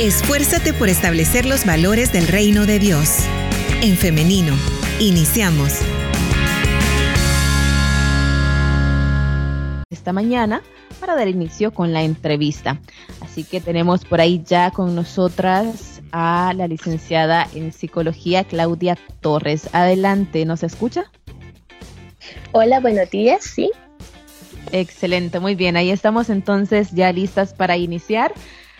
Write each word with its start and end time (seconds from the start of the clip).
Esfuérzate 0.00 0.72
por 0.72 0.88
establecer 0.88 1.44
los 1.44 1.66
valores 1.66 2.12
del 2.12 2.26
reino 2.26 2.64
de 2.64 2.78
Dios. 2.78 3.18
En 3.82 3.96
femenino, 3.96 4.54
iniciamos. 4.98 5.80
Esta 9.90 10.12
mañana 10.14 10.62
para 10.98 11.14
dar 11.14 11.28
inicio 11.28 11.72
con 11.72 11.92
la 11.92 12.02
entrevista. 12.02 12.80
Así 13.20 13.44
que 13.44 13.60
tenemos 13.60 14.04
por 14.04 14.20
ahí 14.20 14.42
ya 14.44 14.70
con 14.70 14.94
nosotras 14.94 16.00
a 16.10 16.52
la 16.56 16.66
licenciada 16.66 17.46
en 17.54 17.72
psicología 17.72 18.44
Claudia 18.44 18.96
Torres. 19.20 19.68
Adelante, 19.72 20.44
¿nos 20.46 20.62
escucha? 20.62 21.04
Hola, 22.52 22.80
buenos 22.80 23.10
días, 23.10 23.44
sí. 23.44 23.70
Excelente, 24.72 25.38
muy 25.38 25.54
bien. 25.54 25.76
Ahí 25.76 25.90
estamos 25.90 26.30
entonces 26.30 26.92
ya 26.92 27.12
listas 27.12 27.52
para 27.52 27.76
iniciar. 27.76 28.32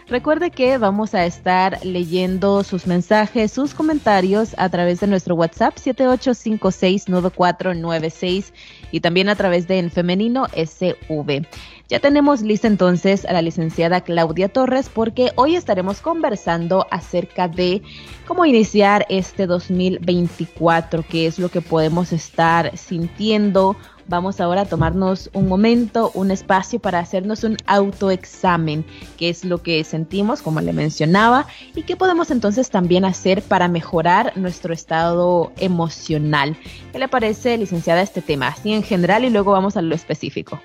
Recuerde 0.09 0.51
que 0.51 0.79
vamos 0.79 1.15
a 1.15 1.25
estar 1.25 1.79
leyendo 1.85 2.65
sus 2.65 2.87
mensajes, 2.87 3.53
sus 3.53 3.73
comentarios 3.73 4.55
a 4.59 4.69
través 4.69 5.01
de 5.01 5.07
nuestro 5.07 5.37
WhatsApp 5.37 5.77
78569496 5.77 8.53
y 8.91 9.01
también 9.01 9.29
a 9.29 9.37
través 9.37 9.69
de 9.69 9.79
En 9.79 9.91
Femenino 9.91 10.49
SV. 10.55 11.47
Ya 11.89 12.01
tenemos 12.01 12.43
lista 12.43 12.69
entonces 12.69 13.25
a 13.25 13.33
la 13.33 13.43
licenciada 13.43 14.01
Claudia 14.01 14.49
Torres 14.49 14.89
porque 14.89 15.33
hoy 15.37 15.57
estaremos 15.57 16.01
conversando 16.01 16.87
acerca 16.91 17.49
de 17.49 17.83
cómo 18.27 18.45
iniciar 18.45 19.07
este 19.09 19.47
2024, 19.47 21.05
qué 21.09 21.27
es 21.27 21.39
lo 21.39 21.49
que 21.49 21.61
podemos 21.61 22.13
estar 22.13 22.77
sintiendo, 22.77 23.77
Vamos 24.09 24.41
ahora 24.41 24.63
a 24.63 24.65
tomarnos 24.65 25.31
un 25.33 25.49
momento, 25.49 26.11
un 26.15 26.31
espacio 26.31 26.81
para 26.81 26.99
hacernos 26.99 27.45
un 27.45 27.57
autoexamen, 27.67 28.85
qué 29.17 29.29
es 29.29 29.45
lo 29.45 29.63
que 29.63 29.83
sentimos, 29.85 30.43
como 30.43 30.61
le 30.61 30.73
mencionaba, 30.73 31.47
y 31.75 31.83
qué 31.83 31.97
podemos 31.97 32.31
entonces 32.31 32.71
también 32.71 33.05
hacer 33.05 33.43
para 33.43 33.69
mejorar 33.69 34.37
nuestro 34.37 34.75
estado 34.75 35.53
emocional. 35.59 36.57
¿Qué 36.93 36.99
le 36.99 37.09
parece, 37.09 37.57
licenciada, 37.57 38.03
este 38.03 38.23
tema? 38.23 38.49
Así 38.49 38.73
en 38.73 38.83
general 38.83 39.25
y 39.25 39.31
luego 39.31 39.53
vamos 39.53 39.77
a 39.77 39.83
lo 39.83 39.95
específico. 39.95 40.61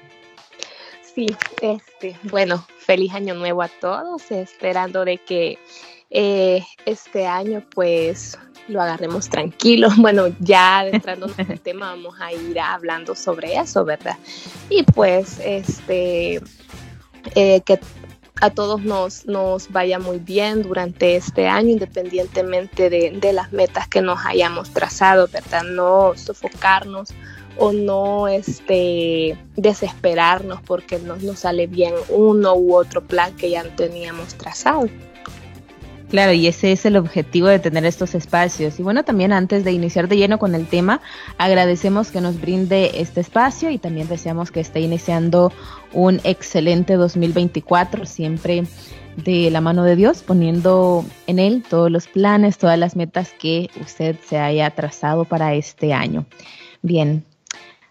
Sí, 1.02 1.28
este, 1.62 2.16
bueno, 2.24 2.66
feliz 2.78 3.14
año 3.14 3.34
nuevo 3.34 3.62
a 3.64 3.68
todos, 3.68 4.30
esperando 4.30 5.04
de 5.04 5.18
que 5.18 5.58
eh, 6.10 6.64
este 6.86 7.26
año 7.26 7.64
pues 7.74 8.38
lo 8.68 8.82
agarremos 8.82 9.30
tranquilo. 9.30 9.90
Bueno, 9.98 10.28
ya 10.40 10.88
entrando 10.88 11.30
en 11.38 11.52
el 11.52 11.60
tema, 11.60 11.90
vamos 11.90 12.16
a 12.20 12.32
ir 12.32 12.60
hablando 12.60 13.16
sobre 13.16 13.56
eso, 13.56 13.84
¿verdad? 13.84 14.18
Y 14.70 14.84
pues, 14.84 15.40
este, 15.44 16.42
eh, 17.36 17.62
que 17.62 17.80
a 18.40 18.50
todos 18.52 18.82
nos, 18.84 19.26
nos 19.26 19.72
vaya 19.72 20.00
muy 20.00 20.20
bien 20.20 20.62
durante 20.62 21.16
este 21.16 21.48
año, 21.48 21.72
independientemente 21.72 22.90
de, 22.90 23.12
de, 23.12 23.34
las 23.34 23.52
metas 23.52 23.88
que 23.88 24.02
nos 24.02 24.20
hayamos 24.26 24.70
trazado, 24.72 25.28
¿verdad? 25.28 25.64
No 25.64 26.14
sofocarnos 26.16 27.14
o 27.58 27.74
no 27.74 28.28
este, 28.28 29.38
desesperarnos 29.56 30.62
porque 30.62 31.00
no 31.00 31.16
nos 31.18 31.40
sale 31.40 31.68
bien 31.68 31.94
uno 32.10 32.56
u 32.56 32.76
otro 32.76 33.04
plan 33.04 33.36
que 33.36 33.50
ya 33.50 33.64
teníamos 33.76 34.36
trazado. 34.36 34.88
Claro, 36.10 36.32
y 36.32 36.48
ese 36.48 36.72
es 36.72 36.86
el 36.86 36.96
objetivo 36.96 37.48
de 37.48 37.60
tener 37.60 37.84
estos 37.84 38.16
espacios. 38.16 38.80
Y 38.80 38.84
bueno, 38.84 39.04
también 39.04 39.34
antes 39.34 39.66
de 39.66 39.74
iniciar 39.74 40.08
de 40.08 40.16
lleno 40.16 40.40
con 40.40 40.56
el 40.56 40.66
tema, 40.66 41.02
agradecemos 41.38 42.12
que 42.12 42.22
nos 42.22 42.40
brinde 42.40 43.02
este 43.02 43.20
espacio 43.20 43.70
y 43.70 43.78
también 43.78 44.08
deseamos 44.08 44.50
que 44.50 44.62
esté 44.62 44.80
iniciando 44.80 45.52
un 45.92 46.22
excelente 46.24 46.94
2024, 46.94 48.06
siempre 48.06 48.64
de 49.18 49.52
la 49.52 49.60
mano 49.60 49.84
de 49.84 49.98
Dios, 49.98 50.24
poniendo 50.24 51.04
en 51.26 51.40
él 51.40 51.64
todos 51.68 51.92
los 51.92 52.08
planes, 52.08 52.58
todas 52.58 52.80
las 52.80 52.96
metas 52.96 53.34
que 53.38 53.70
usted 53.82 54.16
se 54.26 54.38
haya 54.38 54.70
trazado 54.70 55.26
para 55.26 55.56
este 55.56 55.94
año. 55.94 56.26
Bien, 56.82 57.26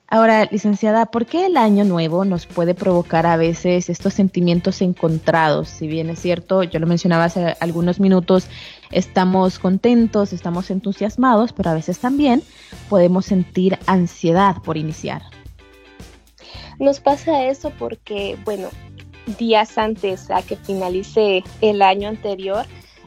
Ahora, 0.09 0.45
licenciada, 0.53 1.07
¿por 1.07 1.27
qué 1.27 1.47
el 1.47 1.57
año 1.57 1.85
nuevo 1.85 2.25
nos 2.25 2.47
puede 2.47 2.75
provocar 2.75 3.27
a 3.27 3.37
veces 3.37 3.91
estos 3.91 4.15
sentimientos 4.15 4.81
encontrados? 4.81 5.69
Si 5.69 5.89
bien 5.89 6.11
es 6.11 6.21
cierto, 6.21 6.63
yo 6.63 6.79
lo 6.79 6.87
mencionaba 6.87 7.25
hace 7.25 7.57
algunos 7.59 7.99
minutos, 7.99 8.47
estamos 8.93 9.59
contentos, 9.59 10.33
estamos 10.33 10.71
entusiasmados, 10.71 11.53
pero 11.53 11.71
a 11.71 11.75
veces 11.75 11.99
también 11.99 12.45
podemos 12.89 13.27
sentir 13.27 13.81
ansiedad 13.87 14.63
por 14.63 14.77
iniciar. 14.77 15.23
Nos 16.79 17.01
pasa 17.01 17.45
eso 17.45 17.73
porque, 17.77 18.39
bueno, 18.45 18.69
días 19.39 19.77
antes 19.77 20.31
a 20.31 20.41
que 20.43 20.55
finalice 20.55 21.43
el 21.61 21.83
año 21.83 22.09
anterior, 22.09 22.65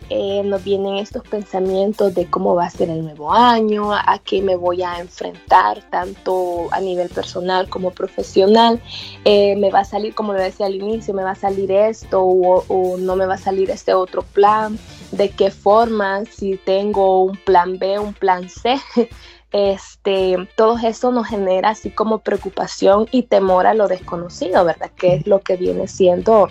eh, 0.09 0.41
nos 0.43 0.63
vienen 0.63 0.95
estos 0.95 1.23
pensamientos 1.23 2.15
de 2.15 2.25
cómo 2.25 2.55
va 2.55 2.65
a 2.65 2.69
ser 2.69 2.89
el 2.89 3.03
nuevo 3.03 3.31
año, 3.31 3.93
a 3.93 4.19
qué 4.23 4.41
me 4.41 4.55
voy 4.55 4.81
a 4.81 4.99
enfrentar, 4.99 5.83
tanto 5.91 6.67
a 6.71 6.79
nivel 6.79 7.09
personal 7.09 7.69
como 7.69 7.91
profesional. 7.91 8.81
Eh, 9.25 9.55
me 9.57 9.69
va 9.69 9.81
a 9.81 9.85
salir, 9.85 10.15
como 10.15 10.33
lo 10.33 10.39
decía 10.39 10.65
al 10.65 10.75
inicio, 10.75 11.13
me 11.13 11.23
va 11.23 11.31
a 11.31 11.35
salir 11.35 11.71
esto 11.71 12.23
o, 12.23 12.97
no 12.97 13.15
me 13.15 13.27
va 13.27 13.35
a 13.35 13.37
salir 13.37 13.69
este 13.69 13.93
otro 13.93 14.23
plan, 14.23 14.79
de 15.11 15.29
qué 15.29 15.51
forma, 15.51 16.25
si 16.25 16.57
tengo 16.57 17.23
un 17.23 17.37
plan 17.37 17.77
B, 17.77 17.99
un 17.99 18.13
plan 18.13 18.49
C. 18.49 18.79
Este, 19.51 20.37
todo 20.55 20.77
eso 20.77 21.11
nos 21.11 21.25
genera 21.25 21.69
así 21.69 21.89
como 21.89 22.19
preocupación 22.19 23.07
y 23.09 23.23
temor 23.23 23.65
a 23.65 23.73
lo 23.73 23.87
desconocido, 23.87 24.63
¿verdad? 24.63 24.91
Que 24.95 25.15
es 25.15 25.25
lo 25.25 25.39
que 25.41 25.55
viene 25.55 25.87
siendo 25.87 26.49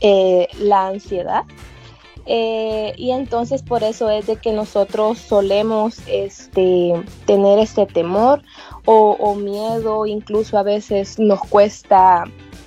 eh, 0.00 0.48
la 0.58 0.88
ansiedad. 0.88 1.44
Eh, 2.30 2.92
y 2.98 3.12
entonces 3.12 3.62
por 3.62 3.82
eso 3.82 4.10
es 4.10 4.26
de 4.26 4.36
que 4.36 4.52
nosotros 4.52 5.16
solemos 5.16 5.96
este, 6.06 6.92
tener 7.24 7.58
este 7.58 7.86
temor 7.86 8.42
o, 8.84 9.34
miedo, 9.34 10.04
incluso 10.04 10.58
a 10.58 10.62
veces 10.62 11.18
nos 11.18 11.40
cuesta 11.40 12.24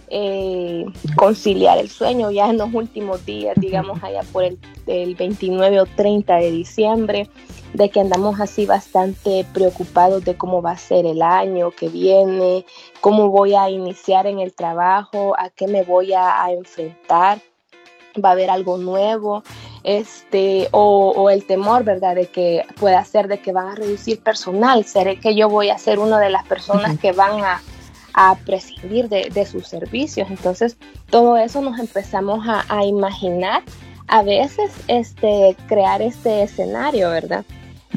eh, 0.10 0.86
conciliar 1.16 1.78
el 1.78 1.90
sueño 1.90 2.32
ya 2.32 2.50
en 2.50 2.58
los 2.58 2.74
últimos 2.74 3.24
días, 3.24 3.56
digamos 3.60 4.04
allá 4.04 4.22
por 4.32 4.44
el, 4.44 4.58
el 4.88 5.14
29 5.14 5.82
o 5.82 5.86
30 5.86 6.38
de 6.38 6.52
diciembre, 6.52 7.30
de 7.74 7.90
que 7.90 8.00
andamos 8.00 8.40
así 8.40 8.66
bastante 8.66 9.46
preocupados 9.54 10.26
de 10.26 10.36
cómo 10.38 10.64
va 10.64 10.72
a 10.72 10.78
ser 10.78 11.06
el 11.06 11.22
año 11.22 11.70
que 11.70 11.90
viene, 11.90 12.66
cómo 13.00 13.30
voy 13.30 13.54
a 13.54 13.70
iniciar 13.70 14.26
en 14.26 14.40
el 14.40 14.54
trabajo, 14.54 15.36
a 15.38 15.52
qué 15.52 15.68
me 15.68 15.84
voy 15.84 16.14
a 16.14 16.52
enfrentar 16.52 17.42
va 18.24 18.30
a 18.30 18.32
haber 18.34 18.50
algo 18.50 18.78
nuevo, 18.78 19.44
este, 19.84 20.68
o, 20.72 21.30
el 21.30 21.46
temor, 21.46 21.84
¿verdad? 21.84 22.16
De 22.16 22.28
que 22.28 22.64
pueda 22.80 23.04
ser 23.04 23.28
de 23.28 23.40
que 23.40 23.52
van 23.52 23.70
a 23.70 23.76
reducir 23.76 24.20
personal, 24.20 24.86
seré 24.86 25.20
que 25.20 25.36
yo 25.36 25.50
voy 25.50 25.70
a 25.70 25.78
ser 25.78 26.00
una 26.00 26.20
de 26.20 26.30
las 26.30 26.46
personas 26.46 27.00
que 27.00 27.12
van 27.12 27.44
a, 27.44 27.62
prescindir 28.46 29.08
de, 29.08 29.46
sus 29.46 29.68
servicios. 29.68 30.30
Entonces, 30.30 30.78
todo 31.10 31.38
eso 31.38 31.62
nos 31.62 31.80
empezamos 31.80 32.46
a, 32.46 32.86
imaginar, 32.86 33.64
a 34.08 34.22
veces, 34.22 34.72
este, 34.88 35.56
crear 35.68 36.02
este 36.02 36.44
escenario, 36.44 37.10
¿verdad? 37.10 37.46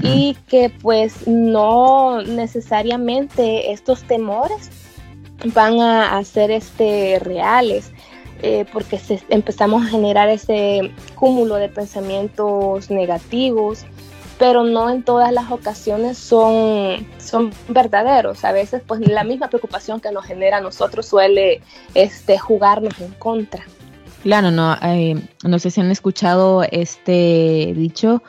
Y 0.02 0.36
que 0.48 0.70
pues 0.70 1.26
no 1.26 2.22
necesariamente 2.22 3.72
estos 3.72 4.02
temores 4.04 4.70
van 5.46 5.80
a, 5.80 6.16
a 6.16 6.24
ser 6.24 6.50
este, 6.50 7.18
reales 7.20 7.92
eh, 8.46 8.66
porque 8.70 9.00
empezamos 9.30 9.86
a 9.86 9.88
generar 9.88 10.28
ese 10.28 10.92
cúmulo 11.14 11.54
de 11.54 11.70
pensamientos 11.70 12.90
negativos, 12.90 13.86
pero 14.38 14.64
no 14.64 14.90
en 14.90 15.02
todas 15.02 15.32
las 15.32 15.50
ocasiones 15.50 16.18
son, 16.18 17.06
son 17.16 17.54
verdaderos. 17.68 18.44
A 18.44 18.52
veces 18.52 18.82
pues 18.86 19.00
la 19.00 19.24
misma 19.24 19.48
preocupación 19.48 19.98
que 19.98 20.12
nos 20.12 20.26
genera 20.26 20.58
a 20.58 20.60
nosotros 20.60 21.06
suele 21.06 21.62
este, 21.94 22.38
jugarnos 22.38 23.00
en 23.00 23.12
contra. 23.12 23.64
Claro, 24.22 24.50
no, 24.50 24.76
eh, 24.82 25.14
no 25.42 25.58
sé 25.58 25.70
si 25.70 25.80
han 25.80 25.90
escuchado 25.90 26.64
este 26.70 27.72
dicho 27.74 28.22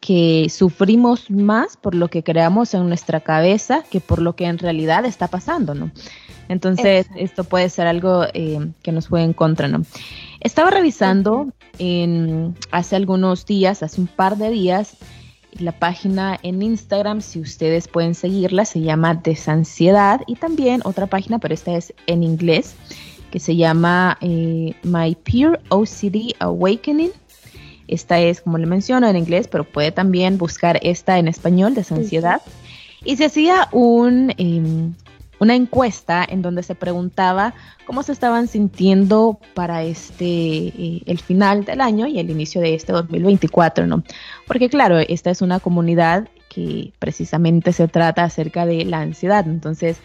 que 0.00 0.48
sufrimos 0.50 1.30
más 1.30 1.76
por 1.76 1.94
lo 1.94 2.08
que 2.08 2.24
creamos 2.24 2.74
en 2.74 2.88
nuestra 2.88 3.20
cabeza 3.20 3.84
que 3.88 4.00
por 4.00 4.20
lo 4.20 4.34
que 4.34 4.46
en 4.46 4.58
realidad 4.58 5.04
está 5.04 5.28
pasando, 5.28 5.74
¿no? 5.74 5.92
Entonces, 6.48 7.06
esto 7.16 7.44
puede 7.44 7.68
ser 7.68 7.86
algo 7.86 8.24
eh, 8.34 8.58
que 8.82 8.92
nos 8.92 9.08
fue 9.08 9.22
en 9.22 9.32
contra, 9.32 9.68
¿no? 9.68 9.84
Estaba 10.40 10.70
revisando 10.70 11.52
en, 11.78 12.54
hace 12.70 12.96
algunos 12.96 13.46
días, 13.46 13.82
hace 13.82 14.00
un 14.00 14.06
par 14.08 14.36
de 14.36 14.50
días, 14.50 14.96
la 15.58 15.72
página 15.72 16.38
en 16.42 16.62
Instagram, 16.62 17.20
si 17.20 17.40
ustedes 17.40 17.88
pueden 17.88 18.14
seguirla, 18.14 18.64
se 18.64 18.80
llama 18.80 19.14
Desansiedad 19.14 20.22
y 20.26 20.36
también 20.36 20.80
otra 20.84 21.06
página, 21.06 21.38
pero 21.38 21.54
esta 21.54 21.76
es 21.76 21.94
en 22.06 22.22
inglés, 22.22 22.74
que 23.30 23.38
se 23.38 23.56
llama 23.56 24.18
eh, 24.20 24.74
My 24.82 25.14
Pure 25.14 25.60
OCD 25.68 26.34
Awakening. 26.38 27.10
Esta 27.88 28.20
es, 28.20 28.40
como 28.40 28.58
le 28.58 28.66
menciono, 28.66 29.06
en 29.08 29.16
inglés, 29.16 29.48
pero 29.48 29.64
puede 29.64 29.92
también 29.92 30.38
buscar 30.38 30.80
esta 30.82 31.18
en 31.18 31.28
español, 31.28 31.74
Desansiedad. 31.74 32.40
Y 33.04 33.16
se 33.16 33.26
hacía 33.26 33.68
un, 33.72 34.32
em, 34.38 34.94
una 35.42 35.56
encuesta 35.56 36.24
en 36.26 36.40
donde 36.40 36.62
se 36.62 36.76
preguntaba 36.76 37.52
cómo 37.84 38.04
se 38.04 38.12
estaban 38.12 38.46
sintiendo 38.46 39.40
para 39.54 39.82
este 39.82 40.68
eh, 40.68 41.02
el 41.04 41.18
final 41.18 41.64
del 41.64 41.80
año 41.80 42.06
y 42.06 42.20
el 42.20 42.30
inicio 42.30 42.60
de 42.60 42.74
este 42.74 42.92
2024, 42.92 43.88
¿no? 43.88 44.04
Porque 44.46 44.68
claro, 44.68 45.00
esta 45.00 45.30
es 45.30 45.42
una 45.42 45.58
comunidad 45.58 46.28
que 46.48 46.92
precisamente 47.00 47.72
se 47.72 47.88
trata 47.88 48.22
acerca 48.22 48.66
de 48.66 48.84
la 48.84 49.00
ansiedad. 49.00 49.44
Entonces, 49.48 49.98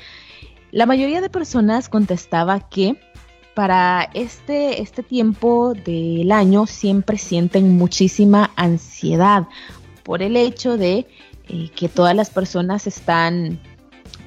la 0.72 0.88
mayoría 0.88 1.22
de 1.22 1.30
personas 1.30 1.88
contestaba 1.88 2.68
que 2.68 3.00
para 3.54 4.10
este, 4.16 4.82
este 4.82 5.04
tiempo 5.04 5.76
del 5.76 6.32
año 6.32 6.66
siempre 6.66 7.20
sienten 7.20 7.78
muchísima 7.78 8.50
ansiedad 8.56 9.44
por 10.02 10.24
el 10.24 10.36
hecho 10.36 10.78
de 10.78 11.06
eh, 11.48 11.70
que 11.76 11.90
todas 11.90 12.16
las 12.16 12.32
personas 12.32 12.88
están 12.88 13.60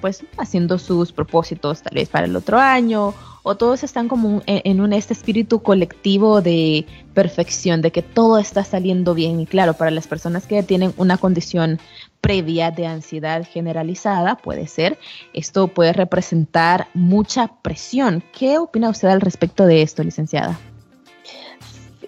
pues 0.01 0.25
haciendo 0.39 0.79
sus 0.79 1.13
propósitos 1.13 1.83
tal 1.83 1.95
vez 1.95 2.09
para 2.09 2.27
el 2.27 2.37
otro 2.37 2.59
año 2.59 3.15
o 3.43 3.57
todos 3.57 3.83
están 3.83 4.09
como 4.09 4.43
en, 4.47 4.81
un 4.81 4.93
este 4.93 5.15
espíritu 5.15 5.63
colectivo 5.63 6.43
de 6.43 6.87
perfección, 7.15 7.81
de 7.81 7.91
que 7.91 8.03
todo 8.03 8.39
está 8.39 8.65
saliendo 8.65 9.15
bien 9.15 9.41
y 9.41 9.47
claro, 9.47 9.75
para 9.75 9.91
las 9.91 10.07
personas 10.07 10.47
que 10.47 10.63
tienen 10.63 10.93
una 10.97 11.17
condición 11.17 11.79
previa 12.21 12.71
de 12.71 12.87
ansiedad 12.87 13.47
generalizada, 13.51 14.37
puede 14.37 14.67
ser, 14.67 14.99
esto 15.33 15.69
puede 15.69 15.93
representar 15.93 16.89
mucha 16.93 17.49
presión. 17.63 18.23
¿Qué 18.39 18.59
opina 18.59 18.91
usted 18.91 19.09
al 19.09 19.23
respecto 19.23 19.65
de 19.65 19.83
esto, 19.83 20.03
licenciada? 20.03 20.59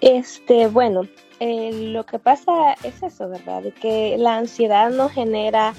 Este, 0.01 0.67
bueno, 0.67 1.07
eh, 1.39 1.71
lo 1.91 2.05
que 2.05 2.19
pasa 2.19 2.73
es 2.83 3.01
eso, 3.01 3.27
¿verdad? 3.27 3.63
De 3.63 3.71
que 3.71 4.17
la 4.17 4.37
ansiedad 4.37 4.91
nos 4.91 5.11
genera 5.11 5.73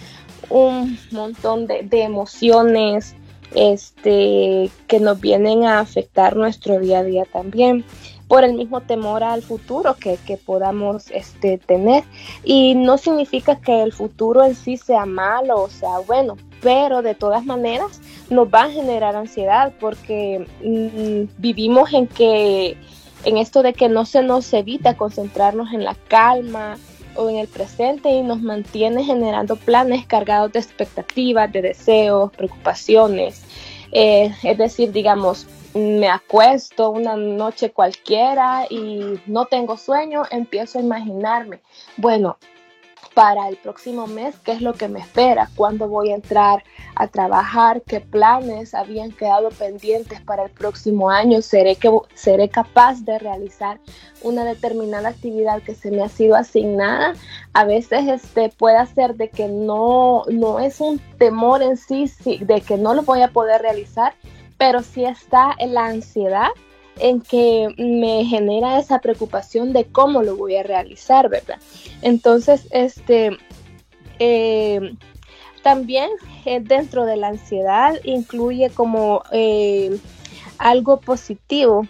un 0.50 0.98
montón 1.10 1.66
de, 1.66 1.86
emociones 1.90 3.14
este, 3.54 4.70
que 4.88 5.00
nos 5.00 5.20
vienen 5.20 5.64
a 5.64 5.80
afectar 5.80 6.36
nuestro 6.36 6.78
día 6.78 7.00
a 7.00 7.04
día 7.04 7.24
también 7.24 7.84
por 8.28 8.42
el 8.42 8.54
mismo 8.54 8.80
temor 8.80 9.22
al 9.22 9.42
futuro 9.42 9.94
que, 9.94 10.18
podamos 10.44 11.10
este, 11.10 11.58
tener. 11.58 12.04
Y 12.42 12.74
no 12.74 12.98
significa 12.98 13.60
que 13.60 13.82
el 13.82 13.92
futuro 13.92 14.44
en 14.44 14.54
sí 14.54 14.76
sea 14.76 15.06
malo 15.06 15.62
o 15.62 15.68
sea 15.68 15.98
bueno, 16.06 16.36
pero 16.62 17.02
de 17.02 17.14
todas 17.14 17.44
maneras 17.44 18.00
nos 18.30 18.48
va 18.48 18.64
a 18.64 18.70
generar 18.70 19.14
ansiedad 19.14 19.72
porque 19.78 20.46
mm, 20.62 21.40
vivimos 21.40 21.92
en 21.92 22.06
que 22.06 22.76
en 23.24 23.38
esto 23.38 23.62
de 23.62 23.72
que 23.72 23.88
no 23.88 24.04
se 24.04 24.22
nos 24.22 24.52
evita 24.52 24.96
concentrarnos 24.96 25.72
en 25.72 25.84
la 25.84 25.94
calma, 26.08 26.76
o 27.16 27.28
en 27.28 27.36
el 27.36 27.48
presente 27.48 28.10
y 28.10 28.22
nos 28.22 28.40
mantiene 28.40 29.04
generando 29.04 29.56
planes 29.56 30.06
cargados 30.06 30.52
de 30.52 30.60
expectativas, 30.60 31.52
de 31.52 31.62
deseos, 31.62 32.32
preocupaciones. 32.32 33.42
Eh, 33.92 34.34
es 34.42 34.58
decir, 34.58 34.92
digamos, 34.92 35.46
me 35.74 36.08
acuesto 36.08 36.90
una 36.90 37.16
noche 37.16 37.70
cualquiera 37.70 38.66
y 38.70 39.20
no 39.26 39.46
tengo 39.46 39.76
sueño, 39.76 40.22
empiezo 40.30 40.78
a 40.78 40.82
imaginarme, 40.82 41.60
bueno, 41.96 42.36
para 43.14 43.48
el 43.48 43.56
próximo 43.56 44.08
mes, 44.08 44.34
qué 44.44 44.52
es 44.52 44.60
lo 44.60 44.74
que 44.74 44.88
me 44.88 44.98
espera, 44.98 45.48
cuándo 45.54 45.88
voy 45.88 46.10
a 46.10 46.16
entrar 46.16 46.64
a 46.96 47.06
trabajar, 47.06 47.82
qué 47.82 48.00
planes 48.00 48.74
habían 48.74 49.12
quedado 49.12 49.50
pendientes 49.50 50.20
para 50.20 50.44
el 50.44 50.50
próximo 50.50 51.10
año, 51.10 51.40
seré, 51.40 51.76
que, 51.76 51.90
seré 52.14 52.48
capaz 52.48 53.04
de 53.04 53.18
realizar 53.18 53.78
una 54.22 54.44
determinada 54.44 55.10
actividad 55.10 55.62
que 55.62 55.74
se 55.74 55.90
me 55.92 56.02
ha 56.02 56.08
sido 56.08 56.34
asignada. 56.34 57.14
A 57.52 57.64
veces 57.64 58.08
este, 58.08 58.48
puede 58.48 58.84
ser 58.86 59.14
de 59.14 59.30
que 59.30 59.46
no, 59.46 60.24
no 60.28 60.58
es 60.58 60.80
un 60.80 60.98
temor 61.18 61.62
en 61.62 61.76
sí, 61.76 62.08
sí, 62.08 62.38
de 62.38 62.60
que 62.60 62.76
no 62.76 62.94
lo 62.94 63.02
voy 63.02 63.22
a 63.22 63.28
poder 63.28 63.62
realizar, 63.62 64.14
pero 64.58 64.82
sí 64.82 65.04
está 65.04 65.54
la 65.64 65.86
ansiedad 65.86 66.48
en 66.98 67.20
que 67.20 67.74
me 67.76 68.24
genera 68.24 68.78
esa 68.78 69.00
preocupación 69.00 69.72
de 69.72 69.84
cómo 69.84 70.22
lo 70.22 70.36
voy 70.36 70.56
a 70.56 70.62
realizar, 70.62 71.28
¿verdad? 71.28 71.58
Entonces, 72.02 72.66
este, 72.70 73.36
eh, 74.18 74.94
también 75.62 76.10
eh, 76.44 76.60
dentro 76.60 77.04
de 77.04 77.16
la 77.16 77.28
ansiedad 77.28 77.98
incluye 78.04 78.70
como 78.70 79.22
eh, 79.32 79.96
algo 80.58 81.00
positivo 81.00 81.86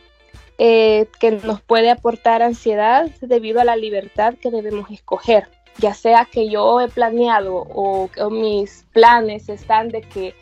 que 0.56 1.40
nos 1.42 1.60
puede 1.60 1.90
aportar 1.90 2.40
ansiedad 2.40 3.10
debido 3.20 3.60
a 3.60 3.64
la 3.64 3.74
libertad 3.74 4.34
que 4.40 4.52
debemos 4.52 4.88
escoger 4.92 5.48
ya 5.78 5.94
sea 5.94 6.26
que 6.30 6.48
yo 6.48 6.80
he 6.80 6.88
planeado 6.88 7.56
o, 7.56 8.08
o 8.18 8.30
mis 8.30 8.86
planes 8.92 9.48
están 9.48 9.88
de 9.88 10.02
que 10.02 10.34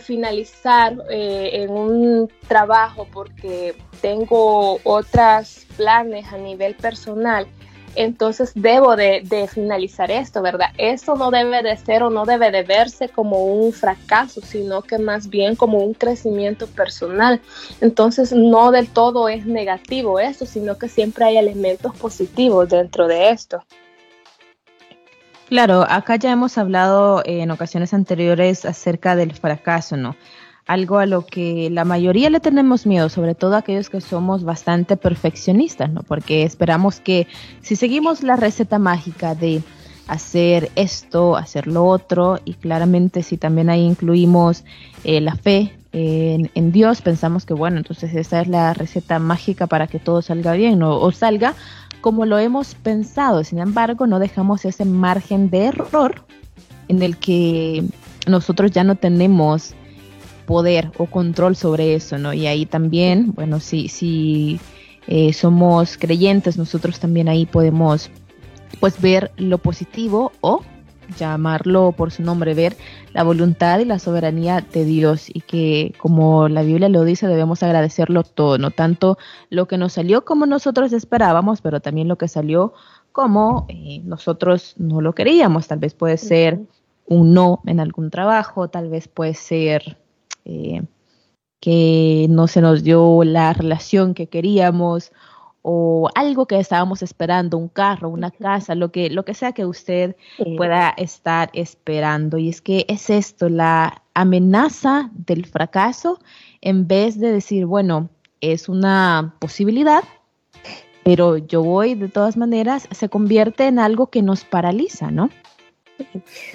finalizar 0.00 0.96
eh, 1.10 1.50
en 1.62 1.70
un 1.70 2.30
trabajo 2.48 3.06
porque 3.12 3.76
tengo 4.00 4.78
otros 4.84 5.66
planes 5.76 6.26
a 6.32 6.38
nivel 6.38 6.74
personal, 6.74 7.46
entonces 7.96 8.52
debo 8.54 8.96
de, 8.96 9.48
finalizar 9.52 10.10
esto, 10.10 10.42
¿verdad? 10.42 10.68
Esto 10.78 11.14
no 11.14 11.30
debe 11.30 11.62
de 11.62 11.76
ser 11.76 12.02
o 12.02 12.10
no 12.10 12.24
debe 12.24 12.50
de 12.50 12.62
verse 12.62 13.08
como 13.08 13.44
un 13.44 13.72
fracaso, 13.72 14.40
sino 14.40 14.82
que 14.82 14.98
más 14.98 15.28
bien 15.28 15.54
como 15.54 15.78
un 15.78 15.94
crecimiento 15.94 16.66
personal. 16.66 17.40
Entonces 17.80 18.32
no 18.32 18.72
del 18.72 18.88
todo 18.88 19.28
es 19.28 19.46
negativo 19.46 20.18
esto, 20.18 20.46
sino 20.46 20.76
que 20.78 20.88
siempre 20.88 21.24
hay 21.24 21.36
elementos 21.36 21.94
positivos 21.96 22.68
dentro 22.68 23.06
de 23.06 23.30
esto. 23.30 23.62
Claro, 25.48 25.84
acá 25.88 26.16
ya 26.16 26.32
hemos 26.32 26.56
hablado 26.56 27.22
en 27.26 27.50
ocasiones 27.50 27.92
anteriores 27.92 28.64
acerca 28.64 29.14
del 29.14 29.32
fracaso, 29.34 29.96
¿no? 29.96 30.16
Algo 30.66 30.98
a 30.98 31.04
lo 31.04 31.26
que 31.26 31.68
la 31.70 31.84
mayoría 31.84 32.30
le 32.30 32.40
tenemos 32.40 32.86
miedo, 32.86 33.10
sobre 33.10 33.34
todo 33.34 33.54
aquellos 33.54 33.90
que 33.90 34.00
somos 34.00 34.44
bastante 34.44 34.96
perfeccionistas, 34.96 35.90
¿no? 35.90 36.02
Porque 36.02 36.44
esperamos 36.44 37.00
que 37.00 37.26
si 37.60 37.76
seguimos 37.76 38.22
la 38.22 38.36
receta 38.36 38.78
mágica 38.78 39.34
de 39.34 39.62
hacer 40.06 40.70
esto, 40.76 41.36
hacer 41.36 41.66
lo 41.66 41.84
otro, 41.84 42.40
y 42.46 42.54
claramente 42.54 43.22
si 43.22 43.36
también 43.36 43.68
ahí 43.68 43.82
incluimos 43.82 44.64
eh, 45.04 45.20
la 45.20 45.34
fe 45.34 45.74
en, 45.92 46.50
en, 46.54 46.72
Dios, 46.72 47.02
pensamos 47.02 47.44
que 47.44 47.54
bueno, 47.54 47.76
entonces 47.76 48.14
esa 48.14 48.40
es 48.40 48.48
la 48.48 48.72
receta 48.72 49.18
mágica 49.18 49.66
para 49.66 49.86
que 49.86 49.98
todo 49.98 50.22
salga 50.22 50.54
bien, 50.54 50.78
¿no? 50.78 50.98
O 50.98 51.12
salga 51.12 51.54
como 52.04 52.26
lo 52.26 52.38
hemos 52.38 52.74
pensado. 52.74 53.44
Sin 53.44 53.60
embargo, 53.60 54.06
no 54.06 54.18
dejamos 54.18 54.66
ese 54.66 54.84
margen 54.84 55.48
de 55.48 55.68
error 55.68 56.26
en 56.88 57.00
el 57.00 57.16
que 57.16 57.82
nosotros 58.26 58.72
ya 58.72 58.84
no 58.84 58.94
tenemos 58.94 59.72
poder 60.44 60.92
o 60.98 61.06
control 61.06 61.56
sobre 61.56 61.94
eso, 61.94 62.18
¿no? 62.18 62.34
Y 62.34 62.46
ahí 62.46 62.66
también, 62.66 63.32
bueno, 63.32 63.58
si, 63.58 63.88
si 63.88 64.60
eh, 65.06 65.32
somos 65.32 65.96
creyentes, 65.96 66.58
nosotros 66.58 67.00
también 67.00 67.26
ahí 67.26 67.46
podemos 67.46 68.10
pues 68.80 69.00
ver 69.00 69.32
lo 69.38 69.56
positivo 69.56 70.30
o 70.42 70.62
llamarlo 71.18 71.92
por 71.92 72.10
su 72.10 72.22
nombre, 72.22 72.54
ver 72.54 72.76
la 73.12 73.22
voluntad 73.22 73.78
y 73.78 73.84
la 73.84 73.98
soberanía 73.98 74.60
de 74.60 74.84
Dios 74.84 75.26
y 75.28 75.40
que 75.40 75.94
como 75.98 76.48
la 76.48 76.62
Biblia 76.62 76.88
lo 76.88 77.04
dice 77.04 77.26
debemos 77.26 77.62
agradecerlo 77.62 78.22
todo, 78.22 78.58
no 78.58 78.70
tanto 78.70 79.18
lo 79.50 79.66
que 79.66 79.78
nos 79.78 79.94
salió 79.94 80.24
como 80.24 80.46
nosotros 80.46 80.92
esperábamos, 80.92 81.60
pero 81.60 81.80
también 81.80 82.08
lo 82.08 82.16
que 82.16 82.28
salió 82.28 82.74
como 83.12 83.66
eh, 83.68 84.00
nosotros 84.04 84.74
no 84.76 85.00
lo 85.00 85.14
queríamos, 85.14 85.68
tal 85.68 85.78
vez 85.78 85.94
puede 85.94 86.16
ser 86.16 86.60
un 87.06 87.34
no 87.34 87.60
en 87.66 87.80
algún 87.80 88.10
trabajo, 88.10 88.68
tal 88.68 88.88
vez 88.88 89.08
puede 89.08 89.34
ser 89.34 89.98
eh, 90.44 90.82
que 91.60 92.26
no 92.28 92.46
se 92.46 92.60
nos 92.60 92.82
dio 92.82 93.24
la 93.24 93.52
relación 93.52 94.14
que 94.14 94.26
queríamos 94.26 95.12
o 95.66 96.10
algo 96.14 96.44
que 96.44 96.58
estábamos 96.58 97.02
esperando, 97.02 97.56
un 97.56 97.68
carro, 97.68 98.10
una 98.10 98.30
casa, 98.30 98.74
lo 98.74 98.92
que, 98.92 99.08
lo 99.08 99.24
que 99.24 99.32
sea 99.32 99.52
que 99.52 99.64
usted 99.64 100.14
pueda 100.58 100.90
estar 100.90 101.48
esperando. 101.54 102.36
Y 102.36 102.50
es 102.50 102.60
que 102.60 102.84
es 102.86 103.08
esto, 103.08 103.48
la 103.48 104.02
amenaza 104.12 105.10
del 105.14 105.46
fracaso, 105.46 106.20
en 106.60 106.86
vez 106.86 107.18
de 107.18 107.32
decir, 107.32 107.64
bueno, 107.64 108.10
es 108.42 108.68
una 108.68 109.36
posibilidad, 109.38 110.04
pero 111.02 111.38
yo 111.38 111.62
voy 111.62 111.94
de 111.94 112.08
todas 112.08 112.36
maneras, 112.36 112.86
se 112.90 113.08
convierte 113.08 113.66
en 113.66 113.78
algo 113.78 114.08
que 114.08 114.20
nos 114.20 114.44
paraliza, 114.44 115.10
¿no? 115.10 115.30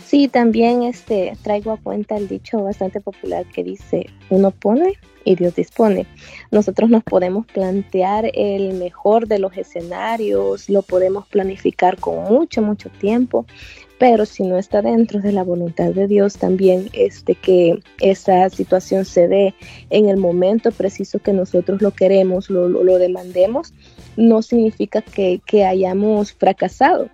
Sí, 0.04 0.28
también 0.28 0.84
este 0.84 1.34
traigo 1.44 1.72
a 1.72 1.78
cuenta 1.78 2.18
el 2.18 2.28
dicho 2.28 2.64
bastante 2.64 3.00
popular 3.02 3.46
que 3.46 3.64
dice, 3.64 4.08
uno 4.30 4.52
pone 4.52 4.94
y 5.24 5.36
Dios 5.36 5.56
dispone. 5.56 6.06
Nosotros 6.52 6.90
nos 6.90 7.04
podemos 7.04 7.46
plantear 7.46 8.32
el 8.34 8.74
mejor 8.74 9.28
de 9.28 9.40
los 9.40 9.56
escenarios, 9.58 10.70
lo 10.70 10.82
podemos 10.82 11.28
planificar 11.28 11.98
con 12.00 12.24
mucho, 12.24 12.62
mucho 12.62 12.90
tiempo, 12.90 13.46
pero 14.00 14.26
si 14.26 14.44
no 14.44 14.58
está 14.58 14.82
dentro 14.82 15.20
de 15.20 15.34
la 15.34 15.44
voluntad 15.44 15.92
de 15.92 16.08
Dios 16.08 16.38
también 16.38 16.90
este 16.94 17.36
que 17.36 17.80
esa 18.00 18.50
situación 18.50 19.04
se 19.04 19.28
dé 19.28 19.54
en 19.90 20.08
el 20.08 20.18
momento 20.18 20.72
preciso 20.72 21.20
que 21.20 21.34
nosotros 21.34 21.82
lo 21.82 21.92
queremos, 21.92 22.50
lo, 22.50 22.70
lo, 22.70 22.98
demandemos, 22.98 23.74
no 24.16 24.42
significa 24.42 25.02
que, 25.02 25.42
que 25.46 25.66
hayamos 25.66 26.34
fracasado 26.34 27.10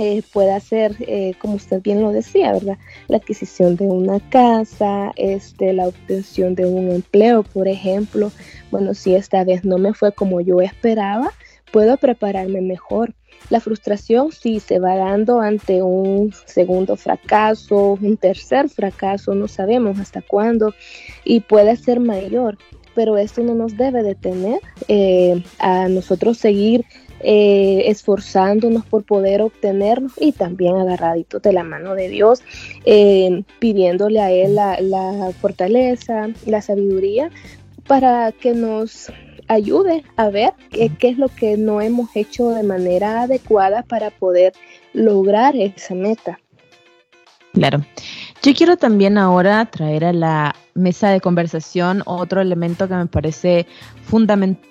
eh, 0.00 0.22
pueda 0.32 0.58
ser, 0.60 0.96
como 1.38 1.54
usted 1.54 1.82
bien 1.82 2.00
lo 2.00 2.10
decía, 2.10 2.52
¿verdad? 2.52 2.78
La 3.08 3.18
adquisición 3.18 3.76
de 3.76 3.84
una 3.84 4.18
casa, 4.30 5.12
este, 5.16 5.72
la 5.72 5.88
obtención 5.88 6.54
de 6.54 6.66
un 6.66 6.90
empleo, 6.90 7.42
por 7.42 7.68
ejemplo. 7.68 8.32
Bueno, 8.70 8.94
si 8.94 9.14
esta 9.14 9.44
vez 9.44 9.64
no 9.64 9.78
me 9.78 9.94
fue 9.94 10.12
como 10.12 10.40
yo 10.40 10.60
esperaba, 10.60 11.32
puedo 11.70 11.96
prepararme 11.96 12.60
mejor. 12.60 13.14
La 13.48 13.60
frustración 13.60 14.32
sí 14.32 14.60
se 14.60 14.78
va 14.78 14.96
dando 14.96 15.40
ante 15.40 15.82
un 15.82 16.32
segundo 16.46 16.96
fracaso, 16.96 17.98
un 18.00 18.16
tercer 18.16 18.68
fracaso, 18.68 19.34
no 19.34 19.48
sabemos 19.48 19.98
hasta 19.98 20.22
cuándo, 20.22 20.74
y 21.24 21.40
puede 21.40 21.76
ser 21.76 22.00
mayor, 22.00 22.58
pero 22.94 23.16
esto 23.18 23.42
no 23.42 23.54
nos 23.54 23.76
debe 23.76 24.02
detener 24.02 24.60
eh, 24.88 25.42
a 25.58 25.88
nosotros 25.88 26.38
seguir 26.38 26.84
eh, 27.20 27.84
esforzándonos 27.86 28.84
por 28.86 29.04
poder 29.04 29.42
obtenernos 29.42 30.12
y 30.18 30.32
también 30.32 30.76
agarraditos 30.76 31.42
de 31.42 31.52
la 31.52 31.64
mano 31.64 31.94
de 31.94 32.08
Dios, 32.08 32.42
eh, 32.84 33.44
pidiéndole 33.58 34.20
a 34.20 34.30
Él 34.30 34.54
la, 34.54 34.80
la 34.80 35.32
fortaleza, 35.40 36.28
la 36.46 36.62
sabiduría 36.62 37.30
para 37.86 38.32
que 38.32 38.52
nos 38.52 39.12
ayude 39.48 40.04
a 40.16 40.30
ver 40.30 40.52
qué, 40.70 40.90
qué, 40.98 41.08
es 41.08 41.18
lo 41.18 41.28
que 41.28 41.56
no 41.56 41.80
hemos 41.80 42.14
hecho 42.14 42.50
de 42.50 42.62
manera 42.62 43.22
adecuada 43.22 43.82
para 43.82 44.10
poder 44.10 44.52
lograr 44.92 45.56
esa 45.56 45.94
meta. 45.94 46.38
Claro. 47.52 47.84
Yo 48.42 48.54
quiero 48.54 48.76
también 48.76 49.18
ahora 49.18 49.66
traer 49.66 50.04
a 50.04 50.12
la 50.12 50.54
mesa 50.74 51.10
de 51.10 51.20
conversación 51.20 52.02
otro 52.06 52.40
elemento 52.40 52.88
que 52.88 52.94
me 52.94 53.06
parece 53.06 53.66
fundamental 54.04 54.70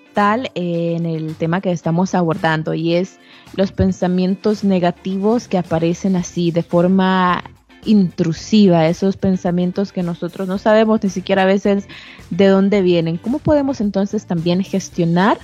en 0.56 1.06
el 1.06 1.36
tema 1.36 1.62
que 1.62 1.72
estamos 1.72 2.14
abordando 2.16 2.74
y 2.74 2.96
es 2.96 3.20
los 3.56 3.72
pensamientos 3.72 4.64
negativos 4.64 5.48
que 5.48 5.58
aparecen 5.58 6.16
así 6.16 6.52
de 6.52 6.64
forma 6.64 7.44
intrusiva, 7.86 8.88
esos 8.88 9.16
pensamientos 9.16 9.94
que 9.94 10.04
nosotros 10.04 10.48
no 10.48 10.58
sabemos 10.58 11.02
ni 11.04 11.10
siquiera 11.10 11.44
a 11.44 11.46
veces 11.46 11.88
de 12.30 12.48
dónde 12.48 12.82
vienen. 12.82 13.18
¿Cómo 13.18 13.40
podemos 13.40 13.80
entonces 13.80 14.26
también 14.26 14.64
gestionar 14.64 15.38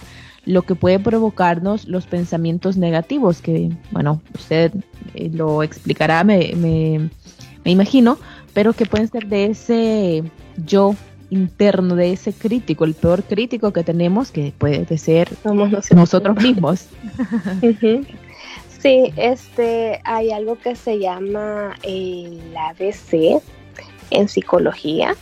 lo 0.46 0.64
que 0.64 0.76
puede 0.76 1.00
provocarnos 1.00 1.88
los 1.88 2.06
pensamientos 2.06 2.76
negativos? 2.76 3.42
Que, 3.42 3.72
bueno, 3.92 4.22
usted 4.34 4.74
eh, 5.14 5.30
lo 5.34 5.64
explicará, 5.64 6.24
me, 6.24 6.54
me 7.64 7.72
imagino, 7.72 8.18
pero 8.56 8.74
que 8.74 8.86
pueden 8.86 9.10
ser 9.10 9.28
de 9.28 9.46
ese 9.46 10.24
yo 10.66 10.96
interno, 11.30 11.96
de 11.96 12.14
ese 12.14 12.32
crítico, 12.32 12.86
el 12.86 12.94
peor 12.94 13.22
crítico 13.24 13.74
que 13.74 13.84
tenemos, 13.84 14.32
que 14.32 14.54
puede 14.58 14.98
ser 14.98 15.30
Somos 15.44 15.92
nosotros, 15.92 16.42
mismos. 16.42 16.88
Sí, 18.80 19.12
este, 19.16 20.00
hay 20.04 20.30
algo 20.30 20.60
que 20.60 20.76
se 20.76 21.00
llama 21.00 21.76
el 21.82 22.56
ABC 22.56 23.42
en 24.12 24.30
psicología. 24.30 25.16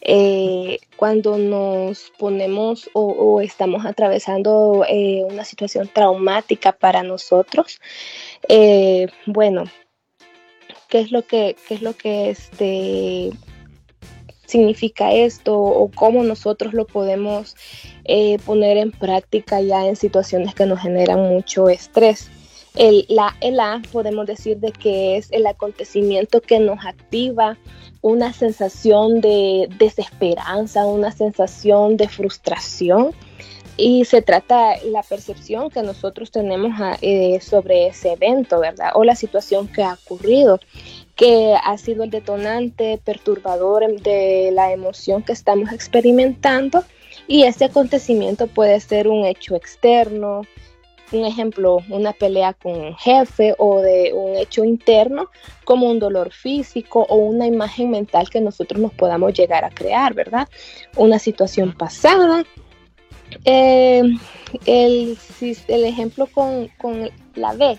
Eh, 0.00 0.78
cuando 0.96 1.36
nos 1.36 2.10
ponemos 2.18 2.88
o, 2.94 3.42
estamos 3.42 3.84
atravesando 3.84 4.86
eh, 4.88 5.22
una 5.30 5.44
situación 5.44 5.90
traumática 5.92 6.72
para 6.72 7.02
nosotros, 7.02 7.78
eh, 8.48 9.08
bueno, 9.26 9.64
¿qué 10.88 11.00
es 11.00 11.12
lo 11.12 11.22
que, 11.22 11.56
qué 11.66 11.74
es 11.74 11.82
lo 11.82 11.94
que 11.94 12.30
este, 12.30 13.30
significa 14.46 15.12
esto 15.12 15.56
o 15.56 15.90
cómo 15.94 16.22
nosotros 16.24 16.74
lo 16.74 16.86
podemos 16.86 17.54
poner 18.46 18.78
en 18.78 18.90
práctica 18.90 19.60
ya 19.60 19.86
en 19.86 19.96
situaciones 19.96 20.54
que 20.54 20.66
nos 20.66 20.80
generan 20.80 21.20
mucho 21.20 21.68
estrés? 21.68 22.30
El, 22.74 23.06
la, 23.08 23.36
el 23.40 23.58
A 23.60 23.82
podemos 23.92 24.26
decir 24.26 24.58
de 24.58 24.72
que 24.72 25.16
es 25.16 25.32
el 25.32 25.46
acontecimiento 25.46 26.40
que 26.40 26.60
nos 26.60 26.84
activa 26.84 27.58
una 28.00 28.32
sensación 28.32 29.20
de 29.20 29.68
desesperanza, 29.78 30.86
una 30.86 31.10
sensación 31.10 31.96
de 31.96 32.08
frustración 32.08 33.12
y 33.78 34.04
se 34.04 34.22
trata 34.22 34.76
la 34.84 35.04
percepción 35.04 35.70
que 35.70 35.82
nosotros 35.82 36.32
tenemos 36.32 36.72
eh, 37.00 37.40
sobre 37.40 37.86
ese 37.86 38.12
evento, 38.12 38.58
¿verdad? 38.58 38.90
O 38.94 39.04
la 39.04 39.14
situación 39.14 39.68
que 39.68 39.84
ha 39.84 39.94
ocurrido, 39.94 40.58
que 41.14 41.54
ha 41.54 41.78
sido 41.78 42.02
el 42.02 42.10
detonante 42.10 43.00
perturbador 43.02 44.00
de 44.02 44.50
la 44.52 44.72
emoción 44.72 45.22
que 45.22 45.32
estamos 45.32 45.72
experimentando 45.72 46.84
y 47.28 47.44
ese 47.44 47.66
acontecimiento 47.66 48.48
puede 48.48 48.80
ser 48.80 49.06
un 49.06 49.24
hecho 49.24 49.54
externo, 49.54 50.42
un 51.12 51.24
ejemplo, 51.24 51.78
una 51.88 52.12
pelea 52.12 52.54
con 52.54 52.72
un 52.72 52.96
jefe 52.96 53.54
o 53.58 53.80
de 53.80 54.12
un 54.12 54.36
hecho 54.36 54.64
interno, 54.64 55.30
como 55.64 55.88
un 55.88 56.00
dolor 56.00 56.32
físico 56.32 57.06
o 57.08 57.16
una 57.16 57.46
imagen 57.46 57.90
mental 57.90 58.28
que 58.28 58.40
nosotros 58.40 58.80
nos 58.80 58.92
podamos 58.92 59.34
llegar 59.34 59.64
a 59.64 59.70
crear, 59.70 60.14
¿verdad? 60.14 60.48
Una 60.96 61.20
situación 61.20 61.72
pasada. 61.72 62.44
Eh, 63.44 64.02
el, 64.66 65.18
ejemplo 65.68 66.26
con, 66.26 66.70
la 67.34 67.52
B 67.54 67.78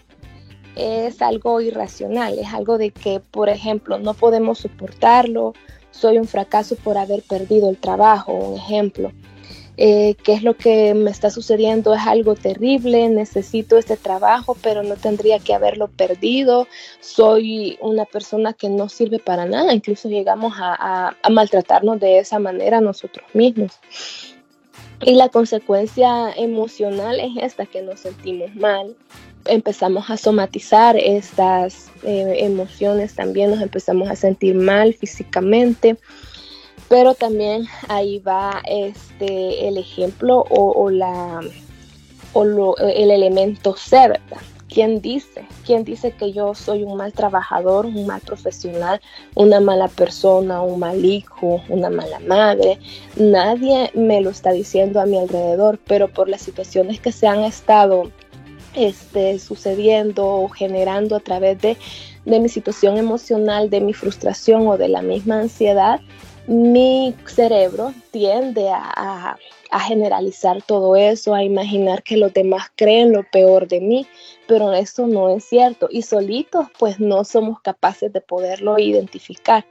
es 0.76 1.22
algo 1.22 1.62
irracional, 1.62 2.40
es 2.40 2.54
algo 2.54 2.78
de 2.78 2.92
que, 2.92 3.20
por 3.20 3.50
ejemplo, 3.50 4.00
no 4.00 4.14
podemos 4.14 4.60
soportarlo, 4.60 5.54
soy 5.92 6.18
un 6.18 6.28
fracaso 6.28 6.76
por 6.76 6.98
haber 6.98 7.24
perdido 7.24 7.70
el 7.70 7.78
trabajo, 7.78 8.34
un 8.34 8.58
ejemplo. 8.58 9.12
Eh, 9.82 10.16
qué 10.24 10.34
es 10.34 10.44
lo 10.44 10.58
que 10.58 10.94
me 10.94 11.10
está 11.10 11.30
sucediendo, 11.30 11.94
es 11.94 12.06
algo 12.06 12.36
terrible, 12.36 13.08
necesito 13.08 13.78
este 13.78 13.96
trabajo, 13.96 14.58
pero 14.62 14.84
no 14.84 14.98
tendría 14.98 15.40
que 15.40 15.54
haberlo 15.54 15.88
perdido, 15.88 16.68
soy 17.00 17.78
una 17.80 18.04
persona 18.04 18.52
que 18.52 18.68
no 18.68 18.90
sirve 18.90 19.20
para 19.20 19.46
nada, 19.46 19.74
incluso 19.74 20.10
llegamos 20.10 20.54
a, 20.58 21.16
maltratarnos 21.32 21.98
de 22.02 22.20
esa 22.20 22.40
manera 22.40 22.82
nosotros 22.82 23.26
mismos. 23.34 23.80
Y 25.02 25.14
la 25.14 25.30
consecuencia 25.30 26.32
emocional 26.36 27.20
es 27.20 27.32
esta, 27.42 27.66
que 27.66 27.82
nos 27.82 28.02
sentimos 28.02 28.54
mal, 28.56 28.96
empezamos 29.46 30.10
a 30.10 30.18
somatizar 30.18 30.98
estas 30.98 31.90
eh, 32.04 32.36
emociones 32.40 33.16
también, 33.16 33.52
nos 33.52 33.62
empezamos 33.62 34.10
a 34.10 34.16
sentir 34.16 34.56
mal 34.56 34.94
físicamente, 34.94 35.98
pero 36.90 37.14
también 37.14 37.66
ahí 37.88 38.20
va 38.20 38.62
este 38.68 39.68
el 39.68 39.78
ejemplo 39.78 40.46
o, 40.50 40.90
la 40.90 41.42
o 42.34 42.76
el 42.78 43.12
elemento 43.12 43.76
ser, 43.78 44.20
¿Quién 44.72 45.02
dice? 45.02 45.48
¿Quién 45.66 45.84
dice 45.84 46.12
que 46.12 46.32
yo 46.32 46.54
soy 46.54 46.84
un 46.84 46.96
mal 46.96 47.12
trabajador, 47.12 47.88
un 47.88 48.06
mal 48.06 48.22
profesional, 48.22 49.02
una 49.36 49.60
mala 49.60 49.88
persona, 49.88 50.62
un 50.62 50.80
mal 50.80 51.04
hijo, 51.04 51.62
una 51.70 51.90
mala 51.90 52.20
madre? 52.20 52.78
Nadie 53.16 53.90
me 53.96 54.22
lo 54.22 54.30
está 54.30 54.52
diciendo 54.52 55.02
a 55.02 55.06
mi 55.06 55.18
alrededor, 55.18 55.80
pero 55.88 56.08
por 56.08 56.30
las 56.30 56.42
situaciones 56.42 57.00
que 57.00 57.12
se 57.12 57.28
han 57.28 57.40
estado 57.40 58.12
este, 58.76 59.40
sucediendo 59.40 60.28
o 60.28 60.50
generando 60.50 61.16
a 61.16 61.20
través 61.20 61.60
de, 61.60 61.76
de 62.26 62.40
mi 62.40 62.48
situación 62.48 62.98
emocional, 62.98 63.72
de 63.72 63.82
mi 63.82 63.94
frustración 63.94 64.68
o 64.68 64.78
de 64.78 64.90
la 64.90 65.02
misma 65.02 65.40
ansiedad, 65.40 66.00
mi 66.50 67.14
cerebro 67.28 67.94
tiende 68.10 68.70
a, 68.72 69.38
generalizar 69.88 70.64
todo 70.64 70.96
eso, 70.96 71.36
a 71.36 71.44
imaginar 71.44 72.02
que 72.02 72.18
los 72.18 72.34
demás 72.34 72.72
creen 72.76 73.14
lo 73.14 73.24
peor 73.32 73.68
de 73.68 73.80
mí, 73.80 74.08
pero 74.50 74.74
eso 74.74 75.06
no 75.06 75.30
es 75.30 75.46
cierto. 75.46 75.88
Y 75.92 76.02
solitos, 76.02 76.66
pues 76.80 77.00
no 77.00 77.24
somos 77.24 77.62
capaces 77.62 78.12
de 78.12 78.20
poderlo 78.20 78.80
identificar. 78.80 79.64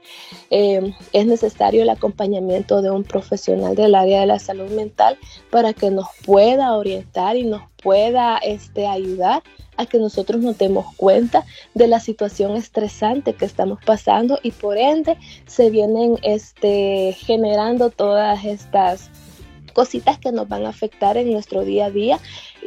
Em, 0.49 0.93
es 1.11 1.25
necesario 1.25 1.83
el 1.83 1.89
acompañamiento 1.89 2.81
de 2.81 2.89
un 2.89 3.03
profesional 3.03 3.75
del 3.75 3.93
área 3.93 4.21
de 4.21 4.27
la 4.27 4.39
salud 4.39 4.71
mental 4.71 5.17
para 5.51 5.73
que 5.73 5.91
nos 5.91 6.07
pueda 6.25 6.77
orientar 6.77 7.35
y 7.35 7.43
nos 7.43 7.61
pueda 7.83 8.37
este, 8.37 8.87
ayudar 8.87 9.43
a 9.75 9.85
que 9.85 9.97
nosotros 9.97 10.41
nos 10.41 10.57
demos 10.57 10.95
cuenta 10.95 11.45
de 11.73 11.89
la 11.89 11.99
situación 11.99 12.55
estresante 12.55 13.33
que 13.33 13.43
estamos 13.43 13.79
pasando 13.85 14.39
y 14.43 14.51
por 14.51 14.77
ende 14.77 15.17
se 15.45 15.69
vienen 15.71 16.17
este, 16.23 17.17
generando 17.19 17.89
todas 17.89 18.45
estas 18.45 19.09
cositas 19.73 20.19
que 20.19 20.31
nos 20.31 20.47
van 20.47 20.65
a 20.65 20.69
afectar 20.69 21.17
en 21.17 21.31
nuestro 21.31 21.63
día 21.63 21.85
a 21.85 21.91
día 21.91 22.19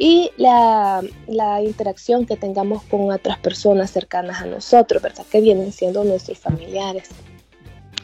y 0.03 0.31
la, 0.35 1.01
la, 1.27 1.61
interacción 1.61 2.25
que 2.25 2.35
tengamos 2.35 2.83
con 2.83 3.09
otras 3.09 3.37
personas 3.37 3.89
cercanas 3.89 4.41
a 4.41 4.45
nosotros, 4.45 5.01
¿verdad? 5.01 5.25
Que 5.31 5.39
vienen 5.39 5.71
siendo 5.71 6.03
nuestros 6.03 6.39
familiares. 6.39 7.07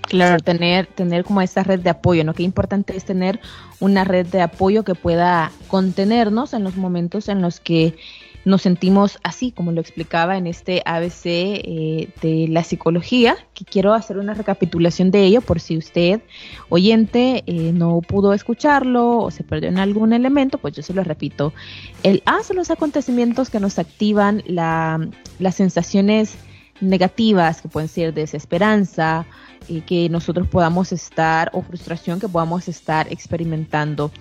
Claro, 0.04 0.40
tener, 0.40 0.88
tener 0.88 1.26
como 1.26 1.42
esa 1.42 1.62
red 1.62 1.82
de 1.82 1.90
apoyo, 1.90 2.24
¿no? 2.24 2.34
Qué 2.34 2.44
importante 2.44 2.96
es 2.96 3.04
tener 3.04 3.42
una 3.82 4.06
red 4.06 4.26
de 4.28 4.40
apoyo 4.40 4.86
que 4.86 4.96
pueda 4.96 5.52
contenernos 5.68 6.54
en 6.54 6.64
los 6.64 6.78
momentos 6.78 7.28
en 7.28 7.42
los 7.42 7.60
que 7.60 7.98
nos 8.46 8.62
sentimos 8.62 9.20
así, 9.24 9.52
como 9.52 9.72
lo 9.72 9.82
explicaba 9.82 10.38
en 10.38 10.48
este 10.48 10.82
ABC 10.86 11.26
eh, 11.26 12.10
de 12.22 12.48
la 12.50 12.64
psicología, 12.64 13.36
que 13.54 13.66
quiero 13.66 13.94
hacer 13.94 14.18
una 14.18 14.34
recapitulación 14.34 15.12
de 15.12 15.24
ello 15.26 15.42
por 15.42 15.60
si 15.60 15.78
usted, 15.78 16.22
oyente, 16.70 17.44
eh, 17.46 17.72
no 17.74 18.02
pudo 18.02 18.34
escucharlo 18.34 19.18
o 19.20 19.32
se 19.32 19.44
perdió 19.44 19.70
en 19.70 19.78
algún 19.78 20.14
elemento, 20.14 20.58
pues 20.58 20.74
yo 20.76 20.84
se 20.84 20.94
lo 20.94 21.04
repito. 21.04 21.54
El 22.04 22.24
A 22.26 22.44
son 22.44 22.58
los 22.58 22.72
acontecimientos 22.72 23.50
que 23.50 23.60
nos 23.60 23.78
activan 23.78 24.42
la, 24.46 25.08
las 25.40 25.56
sensaciones 25.56 26.36
negativas, 26.82 27.62
que 27.62 27.68
pueden 27.68 27.90
ser 27.90 28.14
desesperanza, 28.14 29.26
que 29.86 30.10
nosotros 30.10 30.48
podamos 30.48 30.92
estar, 30.92 31.52
o 31.54 31.62
frustración 31.62 32.20
que 32.20 32.28
podamos 32.28 32.68
estar 32.68 33.12
experimentando. 33.12 34.12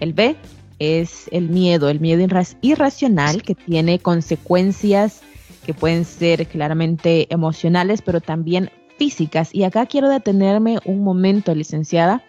El 0.00 0.14
B 0.14 0.36
es 0.78 1.28
el 1.32 1.48
miedo, 1.48 1.88
el 1.88 2.00
miedo 2.00 2.26
irracional 2.60 3.42
que 3.42 3.54
tiene 3.54 3.98
consecuencias 3.98 5.22
que 5.64 5.74
pueden 5.74 6.04
ser 6.04 6.46
claramente 6.46 7.32
emocionales, 7.32 8.02
pero 8.02 8.20
también 8.20 8.70
físicas. 8.96 9.54
Y 9.54 9.64
acá 9.64 9.86
quiero 9.86 10.08
detenerme 10.08 10.78
un 10.84 11.02
momento, 11.02 11.54
licenciada, 11.54 12.22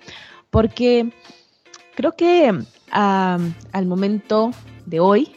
porque 0.50 1.12
creo 1.96 2.14
que 2.14 2.52
al 2.92 3.86
momento 3.86 4.52
de 4.86 5.00
hoy 5.00 5.37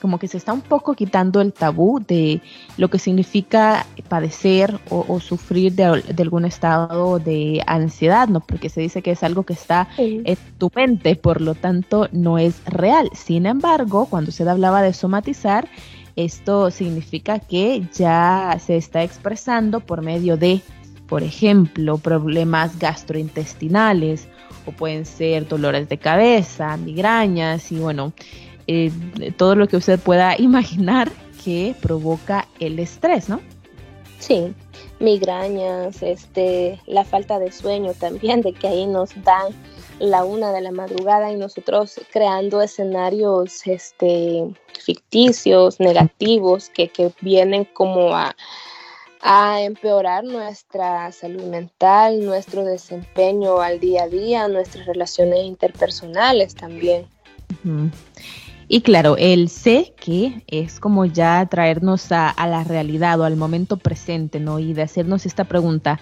como 0.00 0.18
que 0.18 0.28
se 0.28 0.36
está 0.36 0.52
un 0.52 0.60
poco 0.60 0.94
quitando 0.94 1.40
el 1.40 1.52
tabú 1.52 2.00
de 2.00 2.40
lo 2.76 2.88
que 2.88 2.98
significa 2.98 3.86
padecer 4.08 4.78
o, 4.90 5.20
sufrir 5.20 5.72
de, 5.74 5.84
algún 5.84 6.44
estado 6.44 7.18
de 7.18 7.62
ansiedad, 7.66 8.28
¿no? 8.28 8.40
Porque 8.40 8.68
se 8.68 8.80
dice 8.80 9.02
que 9.02 9.12
es 9.12 9.22
algo 9.22 9.42
que 9.42 9.52
está 9.52 9.88
en 9.98 10.36
tu 10.58 10.70
mente, 10.74 11.16
por 11.16 11.40
lo 11.40 11.54
tanto 11.54 12.08
no 12.12 12.38
es 12.38 12.62
real. 12.66 13.10
Sin 13.12 13.46
embargo, 13.46 14.06
cuando 14.06 14.30
se 14.30 14.48
hablaba 14.48 14.82
de 14.82 14.92
somatizar, 14.92 15.68
esto 16.16 16.70
significa 16.70 17.38
que 17.38 17.86
ya 17.94 18.58
se 18.64 18.76
está 18.76 19.02
expresando 19.02 19.80
por 19.80 20.02
medio 20.02 20.36
de, 20.36 20.60
por 21.06 21.22
ejemplo, 21.22 21.98
problemas 21.98 22.78
gastrointestinales 22.78 24.28
o 24.66 24.72
pueden 24.72 25.06
ser 25.06 25.46
dolores 25.46 25.88
de 25.88 25.98
cabeza, 25.98 26.76
migrañas 26.76 27.70
y 27.72 27.78
bueno, 27.78 28.12
eh, 28.68 28.92
todo 29.36 29.54
lo 29.54 29.66
que 29.66 29.76
usted 29.76 29.98
pueda 29.98 30.36
imaginar 30.38 31.10
que 31.44 31.74
provoca 31.80 32.46
el 32.60 32.78
estrés, 32.78 33.28
¿no? 33.28 33.40
Sí, 34.18 34.52
migrañas, 35.00 36.02
este, 36.02 36.80
la 36.86 37.04
falta 37.04 37.38
de 37.38 37.52
sueño 37.52 37.94
también, 37.94 38.42
de 38.42 38.52
que 38.52 38.68
ahí 38.68 38.86
nos 38.86 39.10
dan 39.22 39.54
la 40.00 40.24
una 40.24 40.52
de 40.52 40.60
la 40.60 40.72
madrugada 40.72 41.32
y 41.32 41.36
nosotros 41.36 42.00
creando 42.12 42.60
escenarios 42.60 43.66
este, 43.66 44.44
ficticios, 44.84 45.80
negativos, 45.80 46.68
que, 46.68 46.88
que 46.88 47.12
vienen 47.20 47.64
como 47.64 48.14
a, 48.14 48.36
a 49.20 49.62
empeorar 49.62 50.24
nuestra 50.24 51.10
salud 51.12 51.44
mental, 51.44 52.24
nuestro 52.24 52.64
desempeño 52.64 53.60
al 53.60 53.80
día 53.80 54.04
a 54.04 54.08
día, 54.08 54.48
nuestras 54.48 54.86
relaciones 54.86 55.44
interpersonales 55.44 56.54
también. 56.54 57.06
Y 58.70 58.82
claro, 58.82 59.16
el 59.16 59.48
sé 59.48 59.94
que 59.96 60.42
es 60.46 60.78
como 60.78 61.06
ya 61.06 61.46
traernos 61.46 62.12
a, 62.12 62.34
la 62.46 62.64
realidad 62.64 63.18
o 63.18 63.24
al 63.24 63.34
momento 63.34 63.78
presente, 63.78 64.40
¿no? 64.40 64.58
Y 64.58 64.74
de 64.74 64.82
hacernos 64.82 65.24
esta 65.24 65.44
pregunta, 65.44 65.98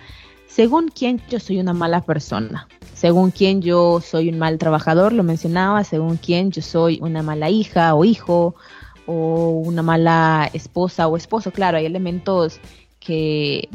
según 0.48 0.88
quién 0.88 1.22
yo 1.30 1.38
soy 1.38 1.60
una 1.60 1.74
mala 1.74 2.00
persona, 2.00 2.66
según 2.92 3.30
quién 3.30 3.62
yo 3.62 4.00
soy 4.00 4.30
un 4.30 4.38
mal 4.40 4.58
trabajador, 4.58 5.12
lo 5.12 5.22
mencionaba, 5.22 5.84
según 5.84 6.16
quién 6.16 6.50
yo 6.50 6.60
soy 6.60 6.98
una 7.00 7.22
mala 7.22 7.50
hija 7.50 7.94
o 7.94 8.04
hijo 8.04 8.56
o 9.06 9.62
una 9.64 9.82
mala 9.82 10.50
esposa 10.52 11.06
o 11.06 11.16
esposo, 11.16 11.52
claro, 11.52 11.78
hay 11.78 11.86
elementos 11.86 12.58
que 12.98 13.68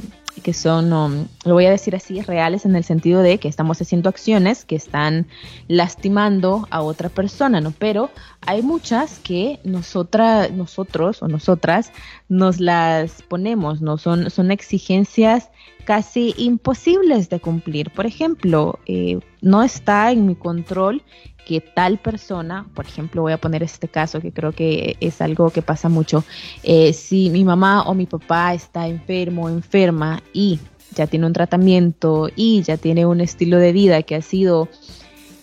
que 0.43 0.53
son, 0.53 0.93
um, 0.93 1.27
lo 1.45 1.53
voy 1.53 1.65
a 1.65 1.71
decir 1.71 1.95
así, 1.95 2.21
reales 2.21 2.65
en 2.65 2.75
el 2.75 2.83
sentido 2.83 3.21
de 3.21 3.37
que 3.37 3.47
estamos 3.47 3.81
haciendo 3.81 4.09
acciones 4.09 4.65
que 4.65 4.75
están 4.75 5.27
lastimando 5.67 6.67
a 6.71 6.81
otra 6.81 7.09
persona, 7.09 7.61
¿no? 7.61 7.71
Pero 7.71 8.09
hay 8.45 8.61
muchas 8.61 9.19
que 9.19 9.59
nosotras, 9.63 10.51
nosotros 10.51 11.21
o 11.21 11.27
nosotras 11.27 11.91
nos 12.29 12.59
las 12.59 13.21
ponemos, 13.23 13.81
¿no? 13.81 13.97
Son, 13.97 14.29
son 14.29 14.51
exigencias 14.51 15.49
casi 15.85 16.33
imposibles 16.37 17.29
de 17.29 17.39
cumplir. 17.39 17.91
Por 17.91 18.05
ejemplo, 18.05 18.79
eh, 18.85 19.19
no 19.41 19.63
está 19.63 20.11
en 20.11 20.27
mi 20.27 20.35
control 20.35 21.03
que 21.51 21.59
tal 21.59 21.97
persona, 21.97 22.65
por 22.73 22.85
ejemplo, 22.85 23.23
voy 23.23 23.33
a 23.33 23.37
poner 23.37 23.61
este 23.61 23.89
caso 23.89 24.21
que 24.21 24.31
creo 24.31 24.53
que 24.53 24.95
es 25.01 25.21
algo 25.21 25.49
que 25.49 25.61
pasa 25.61 25.89
mucho, 25.89 26.23
eh, 26.63 26.93
si 26.93 27.29
mi 27.29 27.43
mamá 27.43 27.83
o 27.83 27.93
mi 27.93 28.05
papá 28.05 28.53
está 28.53 28.87
enfermo 28.87 29.43
o 29.43 29.49
enferma 29.49 30.23
y 30.31 30.59
ya 30.95 31.07
tiene 31.07 31.25
un 31.25 31.33
tratamiento 31.33 32.29
y 32.37 32.61
ya 32.61 32.77
tiene 32.77 33.05
un 33.05 33.19
estilo 33.19 33.57
de 33.57 33.73
vida 33.73 34.01
que 34.03 34.15
ha 34.15 34.21
sido 34.21 34.69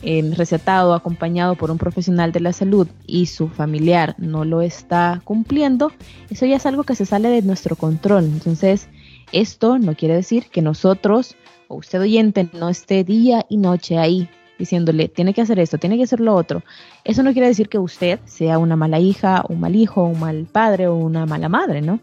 eh, 0.02 0.32
recetado, 0.34 0.94
acompañado 0.94 1.56
por 1.56 1.70
un 1.70 1.76
profesional 1.76 2.32
de 2.32 2.40
la 2.40 2.54
salud 2.54 2.88
y 3.06 3.26
su 3.26 3.48
familiar 3.48 4.14
no 4.16 4.46
lo 4.46 4.62
está 4.62 5.20
cumpliendo, 5.24 5.92
eso 6.30 6.46
ya 6.46 6.56
es 6.56 6.64
algo 6.64 6.84
que 6.84 6.94
se 6.94 7.04
sale 7.04 7.28
de 7.28 7.42
nuestro 7.42 7.76
control. 7.76 8.24
Entonces, 8.24 8.88
esto 9.32 9.78
no 9.78 9.94
quiere 9.94 10.14
decir 10.14 10.46
que 10.50 10.62
nosotros 10.62 11.36
o 11.68 11.74
usted 11.74 12.00
oyente 12.00 12.48
no 12.54 12.70
esté 12.70 13.04
día 13.04 13.44
y 13.50 13.58
noche 13.58 13.98
ahí 13.98 14.30
diciéndole, 14.58 15.08
tiene 15.08 15.32
que 15.32 15.42
hacer 15.42 15.58
esto, 15.58 15.78
tiene 15.78 15.96
que 15.96 16.04
hacer 16.04 16.20
lo 16.20 16.34
otro. 16.34 16.62
Eso 17.04 17.22
no 17.22 17.32
quiere 17.32 17.48
decir 17.48 17.68
que 17.68 17.78
usted 17.78 18.18
sea 18.24 18.58
una 18.58 18.76
mala 18.76 18.98
hija, 18.98 19.44
un 19.48 19.60
mal 19.60 19.76
hijo, 19.76 20.04
un 20.04 20.20
mal 20.20 20.46
padre 20.50 20.88
o 20.88 20.96
una 20.96 21.26
mala 21.26 21.48
madre, 21.48 21.80
¿no? 21.80 22.00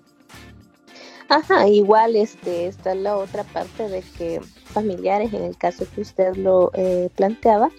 Ajá, 1.28 1.68
igual 1.68 2.16
este, 2.16 2.68
está 2.68 2.94
la 2.94 3.18
otra 3.18 3.44
parte 3.44 3.90
de 3.90 4.04
que 4.18 4.42
familiares, 4.66 5.34
en 5.34 5.44
el 5.44 5.58
caso 5.58 5.86
que 5.94 6.02
usted 6.02 6.36
lo 6.36 6.72
eh, 6.76 7.10
planteaba, 7.16 7.72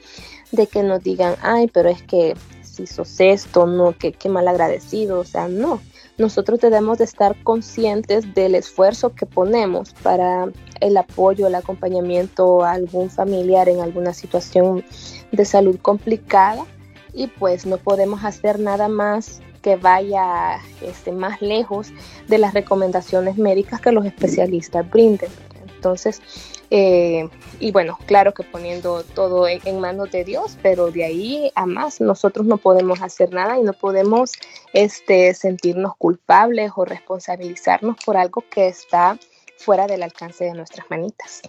de 0.50 0.66
que 0.66 0.82
nos 0.82 1.02
digan, 1.02 1.36
ay, 1.42 1.68
pero 1.72 1.88
es 1.88 2.02
que 2.02 2.34
si 2.62 2.86
sos 2.86 3.20
esto, 3.20 3.66
no, 3.66 3.96
que 3.96 4.12
qué 4.12 4.28
mal 4.28 4.48
agradecido, 4.48 5.20
o 5.20 5.24
sea, 5.24 5.48
no 5.48 5.80
nosotros 6.18 6.60
debemos 6.60 6.98
de 6.98 7.04
estar 7.04 7.36
conscientes 7.42 8.34
del 8.34 8.54
esfuerzo 8.54 9.14
que 9.14 9.26
ponemos 9.26 9.94
para 10.02 10.48
el 10.80 10.96
apoyo, 10.96 11.46
el 11.46 11.54
acompañamiento 11.54 12.64
a 12.64 12.72
algún 12.72 13.10
familiar 13.10 13.68
en 13.68 13.80
alguna 13.80 14.14
situación 14.14 14.84
de 15.32 15.44
salud 15.44 15.78
complicada 15.80 16.64
y 17.12 17.26
pues 17.26 17.66
no 17.66 17.78
podemos 17.78 18.24
hacer 18.24 18.58
nada 18.58 18.88
más 18.88 19.40
que 19.62 19.76
vaya 19.76 20.58
este, 20.80 21.12
más 21.12 21.42
lejos 21.42 21.88
de 22.28 22.38
las 22.38 22.54
recomendaciones 22.54 23.36
médicas 23.36 23.80
que 23.80 23.92
los 23.92 24.06
especialistas 24.06 24.88
brinden. 24.88 25.30
Entonces, 25.74 26.22
eh, 26.70 27.28
y 27.60 27.70
bueno, 27.70 27.98
claro 28.06 28.34
que 28.34 28.42
poniendo 28.42 29.02
todo 29.02 29.46
en, 29.48 29.80
manos 29.80 30.10
de 30.10 30.24
Dios, 30.24 30.56
pero 30.62 30.90
de 30.90 31.04
ahí 31.04 31.52
a 31.54 31.66
más 31.66 32.00
nosotros 32.00 32.46
no 32.46 32.56
podemos 32.56 33.02
hacer 33.02 33.32
nada 33.32 33.58
y 33.58 33.62
no 33.62 33.72
podemos 33.72 34.32
este, 34.72 35.32
sentirnos 35.34 35.96
culpables 35.96 36.72
o 36.76 36.84
responsabilizarnos 36.84 37.96
por 38.04 38.16
algo 38.16 38.44
que 38.50 38.68
está 38.68 39.18
fuera 39.56 39.86
del 39.86 40.02
alcance 40.02 40.44
de 40.44 40.52
nuestras 40.52 40.90
manitas. 40.90 41.42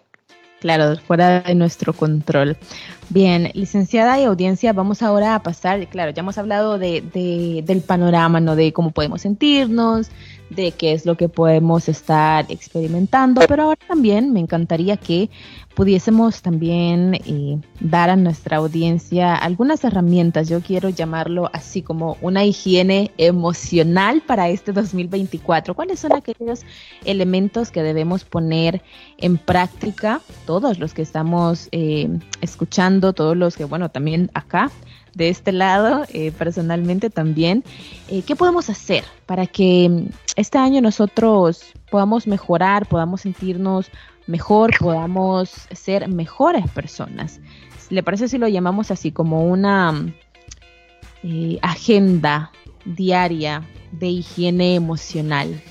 Claro, 0.60 0.98
fuera 1.06 1.42
de 1.42 1.56
nuestro 1.56 1.94
control. 1.94 2.58
Bien, 3.10 3.52
licenciada 3.54 4.20
y 4.20 4.26
audiencia, 4.26 4.74
vamos 4.74 5.02
ahora 5.02 5.34
a 5.34 5.42
pasar, 5.42 5.88
claro, 5.88 6.12
ya 6.12 6.20
hemos 6.20 6.38
hablado 6.38 6.78
de, 6.78 7.00
de, 7.02 7.64
del 7.66 7.82
panorama, 7.82 8.42
¿no? 8.42 8.58
De 8.58 8.74
cómo 8.74 8.92
podemos 8.92 9.22
sentirnos, 9.22 10.10
de 10.50 10.72
qué 10.72 10.92
es 10.92 11.06
lo 11.06 11.16
que 11.16 11.30
podemos 11.30 11.88
estar 11.88 12.46
experimentando, 12.50 13.42
pero 13.48 13.64
ahora 13.64 13.80
también 13.88 14.34
me 14.34 14.40
encantaría 14.40 14.98
que 14.98 15.30
pudiésemos 15.78 16.42
también 16.42 17.14
eh, 17.14 17.60
dar 17.80 18.10
a 18.10 18.16
nuestra 18.16 18.58
audiencia 18.58 19.36
algunas 19.36 19.84
herramientas, 19.84 20.50
yo 20.50 20.60
quiero 20.62 20.90
llamarlo 20.90 21.52
así 21.54 21.84
como 21.84 22.18
una 22.20 22.44
higiene 22.44 23.12
emocional 23.18 24.24
para 24.26 24.50
este 24.50 24.72
2024. 24.72 25.76
¿Cuáles 25.76 26.00
son 26.00 26.14
aquellos 26.14 26.64
elementos 27.06 27.70
que 27.70 27.84
debemos 27.84 28.24
poner 28.24 28.82
en 29.20 29.38
práctica, 29.38 30.22
todos 30.48 30.80
los 30.80 30.96
que 30.96 31.04
estamos 31.04 31.70
eh, 31.72 32.10
escuchando, 32.42 32.97
todos 33.02 33.36
los 33.38 33.56
que, 33.56 33.66
bueno, 33.66 33.90
también 33.90 34.30
acá 34.34 34.72
de 35.14 35.30
este 35.30 35.52
lado, 35.52 36.06
eh, 36.10 36.32
personalmente 36.32 37.10
también, 37.10 37.64
eh, 38.08 38.22
¿qué 38.22 38.36
podemos 38.36 38.70
hacer 38.70 39.04
para 39.26 39.48
que 39.48 39.90
mm, 39.90 40.10
este 40.36 40.58
año 40.58 40.82
nosotros 40.82 41.64
podamos 41.90 42.28
mejorar, 42.28 42.88
podamos 42.88 43.22
sentirnos 43.22 43.90
mejor, 44.28 44.78
podamos 44.80 45.50
ser 45.72 46.08
mejores 46.08 46.70
personas? 46.70 47.40
¿Le 47.90 48.04
parece 48.04 48.28
si 48.28 48.38
lo 48.38 48.48
llamamos 48.48 48.92
así 48.92 49.12
como 49.12 49.46
una 49.48 49.92
mm, 49.92 50.14
eh, 51.24 51.60
agenda 51.62 52.52
diaria 52.86 53.64
de 53.92 54.08
higiene 54.08 54.76
emocional? 54.76 55.62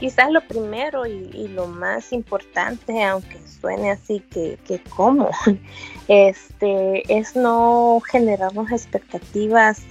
Quizás 0.00 0.32
lo 0.32 0.40
primero 0.40 1.06
y, 1.06 1.48
lo 1.48 1.66
más 1.66 2.12
importante, 2.12 3.04
aunque 3.04 3.38
suene 3.60 3.90
así 3.90 4.20
que, 4.20 4.58
que 4.66 4.82
como, 4.84 5.30
este, 6.08 7.02
es 7.14 7.36
no 7.36 8.00
generarnos 8.10 8.72
expectativas 8.72 9.82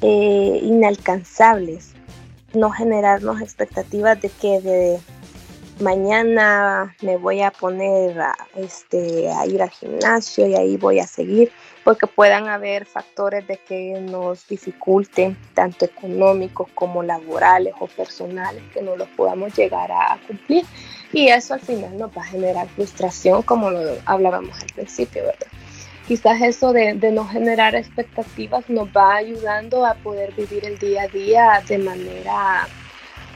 eh, 0.00 0.60
inalcanzables, 0.62 1.90
no 2.54 2.70
generarnos 2.70 3.40
expectativas 3.40 4.20
de 4.22 4.28
que 4.30 4.60
de 4.60 5.00
mañana 5.80 6.94
me 7.02 7.16
voy 7.16 7.40
a 7.40 7.50
poner 7.50 8.20
a, 8.20 8.36
este, 8.54 9.28
a 9.28 9.44
ir 9.44 9.60
al 9.60 9.70
gimnasio 9.70 10.46
y 10.46 10.54
ahí 10.54 10.76
voy 10.76 11.00
a 11.00 11.06
seguir, 11.06 11.50
porque 11.88 12.06
puedan 12.06 12.48
haber 12.48 12.84
factores 12.84 13.46
de 13.46 13.56
que 13.56 13.98
nos 13.98 14.46
dificulten, 14.46 15.38
tanto 15.54 15.86
económicos 15.86 16.68
como 16.74 17.02
laborales 17.02 17.72
o 17.80 17.86
personales, 17.86 18.62
que 18.74 18.82
no 18.82 18.94
los 18.94 19.08
podamos 19.08 19.56
llegar 19.56 19.90
a, 19.90 20.18
cumplir. 20.26 20.66
Y 21.14 21.28
eso 21.28 21.54
al 21.54 21.60
final 21.60 21.96
nos 21.96 22.10
va 22.10 22.20
a 22.20 22.26
generar 22.26 22.68
frustración, 22.68 23.40
como 23.40 23.70
lo 23.70 23.80
hablábamos 24.04 24.60
al 24.60 24.66
principio, 24.66 25.22
¿verdad? 25.22 25.46
Quizás 26.06 26.42
eso 26.42 26.74
de, 26.74 26.92
de 26.92 27.10
no 27.10 27.26
generar 27.26 27.74
expectativas 27.74 28.68
nos 28.68 28.88
va 28.88 29.16
ayudando 29.16 29.86
a 29.86 29.94
poder 29.94 30.34
vivir 30.34 30.66
el 30.66 30.78
día 30.78 31.04
a 31.04 31.08
día 31.08 31.62
de 31.66 31.78
manera 31.78 32.68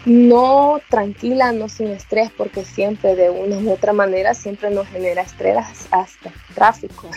no 0.05 0.79
tranquila, 0.91 1.53
no 1.53 1.71
sin 1.71 1.87
estrés, 1.87 2.31
porque 2.37 2.67
siempre 2.67 3.17
de 3.17 3.31
una 3.31 3.57
u 3.57 3.73
otra 3.73 3.95
manera 3.95 4.35
siempre 4.35 4.69
nos 4.69 4.87
genera 4.88 5.23
estrés 5.23 5.57
hasta 5.91 6.31
tráfico. 6.55 7.09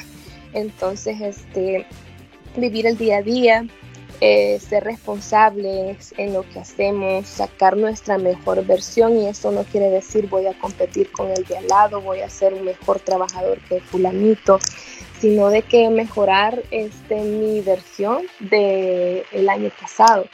Entonces, 0.55 1.21
este, 1.21 1.85
vivir 2.55 2.87
el 2.87 2.97
día 2.97 3.17
a 3.17 3.21
día, 3.21 3.65
eh, 4.21 4.57
ser 4.61 4.85
responsables 4.85 6.13
en 6.17 6.33
lo 6.33 6.43
que 6.49 6.59
hacemos, 6.59 7.27
sacar 7.27 7.75
nuestra 7.75 8.17
mejor 8.17 8.65
versión 8.65 9.17
y 9.17 9.27
eso 9.27 9.51
no 9.51 9.65
quiere 9.65 9.89
decir 9.89 10.29
voy 10.29 10.47
a 10.47 10.57
competir 10.57 11.11
con 11.11 11.29
el 11.29 11.43
de 11.43 11.57
al 11.57 11.67
lado, 11.67 11.99
voy 11.99 12.21
a 12.21 12.29
ser 12.29 12.53
un 12.53 12.63
mejor 12.63 13.01
trabajador 13.01 13.59
que 13.67 13.81
fulanito, 13.81 14.59
sino 15.19 15.49
de 15.49 15.63
que 15.63 15.89
mejorar 15.89 16.63
este, 16.71 17.15
mi 17.15 17.59
versión 17.59 18.23
del 18.39 19.25
el 19.33 19.49
año 19.49 19.69
pasado. 19.81 20.25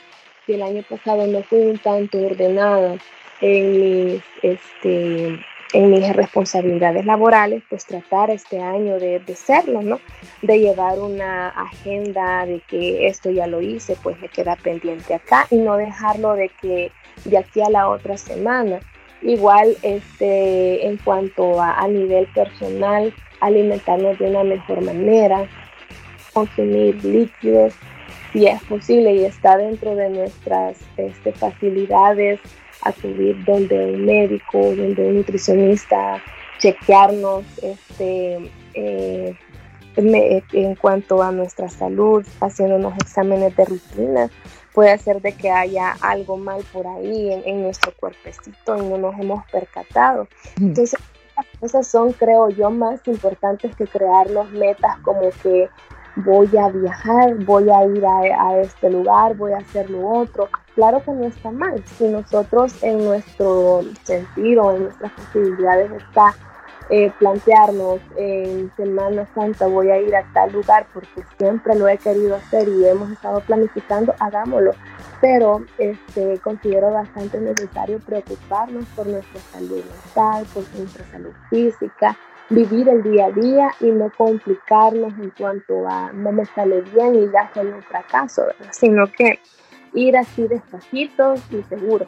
Si 0.46 0.54
el 0.54 0.62
año 0.62 0.84
pasado 0.88 1.26
no 1.26 1.42
fui 1.42 1.60
un 1.60 1.80
tanto 1.80 2.20
ordenada 2.20 2.98
en 3.42 3.72
mis, 3.82 4.24
este, 4.44 5.40
en 5.74 5.90
mis 5.90 6.16
responsabilidades 6.16 7.06
laborales, 7.06 7.64
pues 7.70 7.86
tratar 7.86 8.30
este 8.30 8.60
año 8.60 9.00
de, 9.00 9.20
de 9.20 9.36
serlo, 9.36 9.82
¿no? 9.82 10.00
De 10.42 10.60
llevar 10.60 11.00
una 11.00 11.50
agenda 11.50 12.46
de 12.46 12.60
que 12.62 13.08
esto 13.08 13.30
ya 13.30 13.48
lo 13.48 13.62
hice, 13.62 13.96
pues 14.02 14.20
me 14.20 14.30
queda 14.30 14.56
pendiente 14.56 15.14
acá 15.14 15.48
y 15.50 15.58
no 15.58 15.78
dejarlo 15.78 16.34
de 16.34 16.50
que 16.62 16.92
de 17.26 17.38
aquí 17.38 17.62
a 17.62 17.70
la 17.70 17.90
otra 17.90 18.18
semana. 18.18 18.80
Igual 19.22 19.78
este, 19.84 20.88
en 20.88 20.98
cuanto 20.98 21.62
a, 21.62 21.80
a 21.80 21.88
nivel 21.88 22.28
personal, 22.34 23.14
alimentarnos 23.40 24.18
de 24.18 24.30
una 24.30 24.44
mejor 24.44 24.82
manera, 24.82 25.48
consumir 26.34 27.04
líquidos, 27.06 27.74
si 28.34 28.48
es 28.48 28.62
posible 28.64 29.14
y 29.14 29.26
está 29.26 29.58
dentro 29.58 29.96
de 29.96 30.10
nuestras 30.10 30.80
este, 30.98 31.34
facilidades, 31.34 32.40
acudir 32.82 33.44
donde 33.46 33.94
un 33.94 34.06
médico, 34.06 34.60
donde 34.60 35.08
un 35.08 35.15
nutricionista, 35.17 36.22
chequearnos 36.60 37.44
este, 37.62 38.52
eh, 38.74 39.36
en 39.96 40.76
cuanto 40.76 41.22
a 41.22 41.32
nuestra 41.32 41.70
salud, 41.70 42.26
haciendo 42.39 42.76
unos 42.76 42.96
exámenes 42.98 43.56
de 43.56 43.65
rutina. 43.65 44.30
Puede 44.74 44.98
ser 45.00 45.22
de 45.22 45.34
que 45.34 45.52
haya 45.52 45.96
algo 46.00 46.38
mal 46.38 46.63
por 46.72 46.88
ahí 46.88 47.32
en, 47.34 47.41
en 47.46 47.63
nuestro 47.63 47.94
cuerpecito 48.00 48.78
y 48.78 48.82
no 48.82 48.98
nos 48.98 49.20
hemos 49.20 49.46
percatado. 49.52 50.28
Entonces, 50.58 50.98
las 51.36 51.46
cosas 51.60 51.88
son, 51.88 52.13
creo 52.13 52.50
yo, 52.50 52.70
más 52.70 53.06
importantes 53.06 53.76
que 53.76 53.86
crearnos 53.86 54.50
metas 54.52 54.98
como 55.00 55.30
que 55.44 55.70
voy 56.17 56.50
a 56.58 56.70
viajar, 56.70 57.36
voy 57.46 57.70
a 57.70 57.86
ir 57.86 58.06
a, 58.06 58.62
este 58.62 58.89
lugar, 58.89 59.36
voy 59.36 59.54
a 59.54 59.58
hacer 59.58 59.89
lo 59.89 60.08
otro. 60.08 60.50
Claro 60.76 61.04
que 61.04 61.12
no 61.12 61.26
está 61.26 61.52
mal. 61.52 61.84
Si 61.98 62.08
nosotros 62.08 62.82
en 62.82 63.04
nuestro 63.04 63.82
sentido, 64.04 64.76
en 64.76 64.84
nuestras 64.84 65.12
posibilidades 65.12 65.92
está 65.92 66.34
eh, 66.94 67.10
plantearnos 67.20 68.02
en 68.18 68.70
Semana 68.76 69.26
Santa 69.34 69.66
voy 69.66 69.90
a 69.92 69.98
ir 70.02 70.14
a 70.14 70.26
tal 70.34 70.52
lugar 70.52 70.86
porque 70.94 71.24
siempre 71.38 71.74
lo 71.76 71.88
he 71.88 71.98
querido 71.98 72.36
hacer 72.36 72.68
y 72.68 72.86
hemos 72.86 73.10
estado 73.12 73.40
planificando, 73.40 74.14
hagámoslo. 74.20 74.72
Pero 75.22 75.64
este, 75.78 76.38
considero 76.40 76.92
bastante 76.92 77.40
necesario 77.40 78.00
preocuparnos 78.00 78.86
por 78.96 79.08
nuestra 79.08 79.40
salud 79.40 79.82
mental, 79.86 80.46
por 80.54 80.64
nuestra 80.78 81.06
salud 81.12 81.32
física, 81.50 82.18
vivir 82.50 82.90
el 82.90 83.04
día 83.04 83.28
a 83.28 83.32
día 83.32 83.72
y 83.80 83.86
no 83.86 84.12
complicarnos 84.18 85.14
en 85.14 85.30
cuanto 85.30 85.88
a 85.88 86.12
no 86.12 86.34
me 86.34 86.46
sale 86.48 86.82
bien 86.82 87.16
y 87.16 87.32
ya 87.32 87.50
soy 87.54 87.68
un 87.68 87.84
fracaso, 87.84 88.48
sino 88.72 89.06
que 89.08 89.40
ir 89.93 90.17
así 90.17 90.43
despacito 90.43 91.36
y 91.51 91.63
seguro. 91.69 92.08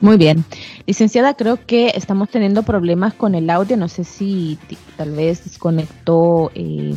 Muy 0.00 0.16
bien. 0.16 0.44
Licenciada, 0.86 1.34
creo 1.34 1.58
que 1.64 1.92
estamos 1.94 2.28
teniendo 2.28 2.62
problemas 2.62 3.14
con 3.14 3.34
el 3.34 3.48
audio. 3.48 3.76
No 3.76 3.88
sé 3.88 4.04
si 4.04 4.58
tal 4.96 5.12
vez 5.12 5.44
desconectó 5.44 6.50
eh, 6.54 6.94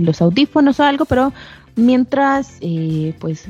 los 0.00 0.22
audífonos 0.22 0.78
o 0.80 0.84
algo, 0.84 1.06
pero 1.06 1.32
mientras 1.74 2.58
eh, 2.60 3.14
pues 3.18 3.48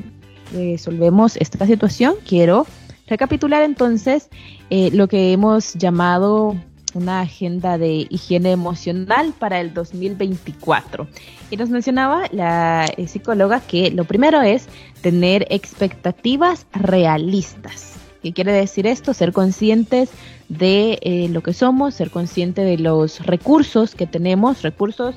resolvemos 0.53 1.37
esta 1.37 1.65
situación, 1.65 2.15
quiero 2.27 2.65
recapitular 3.07 3.63
entonces 3.63 4.29
eh, 4.69 4.89
lo 4.93 5.07
que 5.07 5.31
hemos 5.31 5.73
llamado 5.75 6.55
una 6.97 7.21
agenda 7.21 7.77
de 7.77 8.07
higiene 8.09 8.51
emocional 8.51 9.33
para 9.37 9.61
el 9.61 9.73
2024. 9.73 11.07
Y 11.49 11.57
nos 11.57 11.69
mencionaba 11.69 12.23
la 12.31 12.91
eh, 12.97 13.07
psicóloga 13.07 13.61
que 13.61 13.91
lo 13.91 14.03
primero 14.03 14.41
es 14.41 14.67
tener 15.01 15.47
expectativas 15.49 16.65
realistas. 16.73 17.93
¿Qué 18.21 18.33
quiere 18.33 18.51
decir 18.51 18.87
esto? 18.87 19.13
Ser 19.13 19.31
conscientes 19.31 20.09
de 20.49 20.99
eh, 21.01 21.29
lo 21.29 21.41
que 21.41 21.53
somos, 21.53 21.93
ser 21.93 22.09
consciente 22.09 22.61
de 22.61 22.77
los 22.77 23.25
recursos 23.25 23.95
que 23.95 24.07
tenemos, 24.07 24.63
recursos 24.63 25.15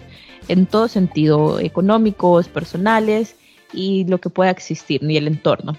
en 0.48 0.66
todo 0.66 0.88
sentido, 0.88 1.60
económicos, 1.60 2.48
personales 2.48 3.36
y 3.72 4.04
lo 4.04 4.18
que 4.18 4.30
pueda 4.30 4.50
existir, 4.50 5.02
y 5.02 5.16
el 5.16 5.28
entorno. 5.28 5.76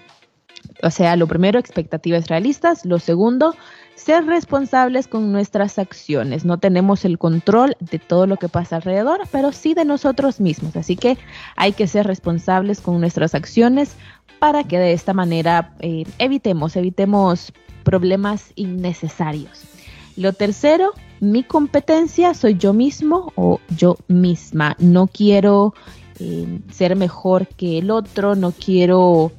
O 0.84 0.90
sea, 0.90 1.16
lo 1.16 1.28
primero, 1.28 1.60
expectativas 1.60 2.28
realistas. 2.28 2.86
Lo 2.86 3.00
segundo, 3.00 3.56
ser 4.02 4.26
responsables 4.26 5.08
con 5.08 5.32
nuestras 5.32 5.78
acciones. 5.78 6.44
No 6.44 6.58
tenemos 6.58 7.06
el 7.06 7.18
control 7.18 7.76
de 7.80 8.00
todo 8.00 8.26
lo 8.26 8.38
que 8.38 8.50
pasa 8.50 8.78
alrededor, 8.78 9.22
pero 9.32 9.52
sí 9.52 9.74
de 9.74 9.86
nosotros 9.86 10.40
mismos. 10.40 10.76
Así 10.76 10.96
que 10.96 11.18
hay 11.56 11.74
que 11.74 11.88
ser 11.88 12.08
responsables 12.08 12.82
con 12.82 13.00
nuestras 13.00 13.36
acciones 13.36 13.96
para 14.40 14.64
que 14.64 14.80
de 14.80 14.94
esta 14.94 15.14
manera 15.14 15.76
eh, 15.80 16.04
evitemos, 16.18 16.76
evitemos 16.76 17.54
problemas 17.84 18.54
innecesarios. 18.56 19.66
Lo 20.18 20.34
tercero, 20.34 20.94
mi 21.20 21.44
competencia 21.44 22.34
soy 22.34 22.56
yo 22.56 22.74
mismo 22.74 23.32
o 23.36 23.60
yo 23.78 23.98
misma. 24.08 24.76
No 24.80 25.08
quiero 25.08 25.76
eh, 26.20 26.60
ser 26.72 26.96
mejor 26.96 27.48
que 27.48 27.78
el 27.78 27.92
otro, 27.92 28.36
no 28.36 28.52
quiero 28.52 29.32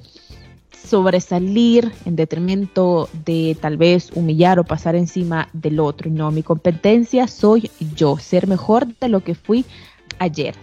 sobresalir 0.84 1.92
en 2.04 2.16
detrimento 2.16 3.08
de 3.24 3.56
tal 3.60 3.76
vez 3.76 4.10
humillar 4.14 4.58
o 4.58 4.64
pasar 4.64 4.96
encima 4.96 5.48
del 5.52 5.80
otro. 5.80 6.10
No, 6.10 6.30
mi 6.30 6.42
competencia 6.42 7.26
soy 7.28 7.70
yo, 7.94 8.18
ser 8.18 8.46
mejor 8.46 8.86
de 8.98 9.08
lo 9.08 9.20
que 9.20 9.34
fui 9.34 9.64
ayer. 10.18 10.54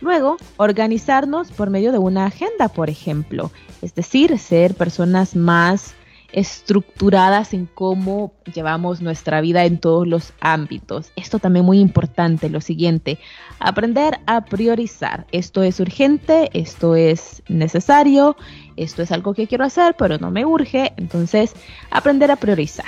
Luego, 0.00 0.36
organizarnos 0.56 1.50
por 1.50 1.70
medio 1.70 1.90
de 1.90 1.98
una 1.98 2.26
agenda, 2.26 2.68
por 2.68 2.88
ejemplo, 2.88 3.50
es 3.82 3.94
decir, 3.94 4.38
ser 4.38 4.74
personas 4.74 5.34
más 5.34 5.94
estructuradas 6.32 7.54
en 7.54 7.66
cómo 7.66 8.32
llevamos 8.54 9.00
nuestra 9.00 9.40
vida 9.40 9.64
en 9.64 9.78
todos 9.78 10.06
los 10.06 10.32
ámbitos. 10.40 11.10
Esto 11.16 11.38
también 11.38 11.64
muy 11.64 11.80
importante, 11.80 12.50
lo 12.50 12.60
siguiente, 12.60 13.18
aprender 13.58 14.18
a 14.26 14.44
priorizar. 14.44 15.26
Esto 15.32 15.62
es 15.62 15.80
urgente, 15.80 16.50
esto 16.52 16.96
es 16.96 17.42
necesario, 17.48 18.36
esto 18.76 19.02
es 19.02 19.12
algo 19.12 19.34
que 19.34 19.46
quiero 19.46 19.64
hacer, 19.64 19.94
pero 19.98 20.18
no 20.18 20.30
me 20.30 20.44
urge, 20.44 20.92
entonces 20.96 21.54
aprender 21.90 22.30
a 22.30 22.36
priorizar. 22.36 22.86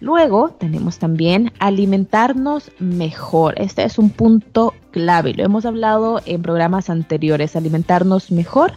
Luego 0.00 0.50
tenemos 0.58 0.98
también 0.98 1.52
alimentarnos 1.58 2.72
mejor. 2.78 3.60
Este 3.60 3.84
es 3.84 3.98
un 3.98 4.08
punto 4.08 4.74
clave, 4.92 5.34
lo 5.34 5.44
hemos 5.44 5.66
hablado 5.66 6.22
en 6.24 6.40
programas 6.40 6.88
anteriores. 6.88 7.54
Alimentarnos 7.54 8.30
mejor 8.30 8.72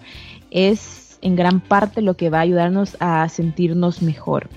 es 0.51 1.02
en 1.23 1.35
gran 1.35 1.59
parte 1.59 2.01
lo 2.01 2.15
que 2.15 2.29
va 2.29 2.39
a 2.39 2.41
ayudarnos 2.41 2.97
a 2.99 3.27
sentirnos 3.29 4.01
mejor. 4.01 4.49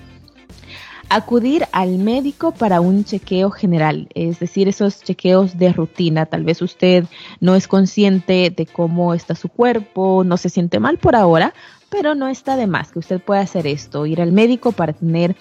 Acudir 1.09 1.65
al 1.71 1.97
médico 1.99 2.51
para 2.51 2.81
un 2.81 3.05
chequeo 3.05 3.49
general, 3.49 4.09
es 4.13 4.39
decir, 4.39 4.67
esos 4.67 5.01
chequeos 5.01 5.57
de 5.57 5.71
rutina. 5.71 6.25
Tal 6.25 6.43
vez 6.43 6.61
usted 6.61 7.05
no 7.39 7.55
es 7.55 7.69
consciente 7.69 8.53
de 8.55 8.65
cómo 8.65 9.13
está 9.13 9.33
su 9.33 9.47
cuerpo, 9.47 10.25
no 10.25 10.35
se 10.35 10.49
siente 10.49 10.81
mal 10.81 10.97
por 10.97 11.15
ahora, 11.15 11.53
pero 11.89 12.13
no 12.13 12.27
está 12.27 12.57
de 12.57 12.67
más 12.67 12.91
que 12.91 12.99
usted 12.99 13.21
pueda 13.21 13.39
hacer 13.39 13.67
esto, 13.67 14.05
ir 14.05 14.21
al 14.21 14.33
médico 14.33 14.73
para 14.73 14.91
tener 14.91 15.37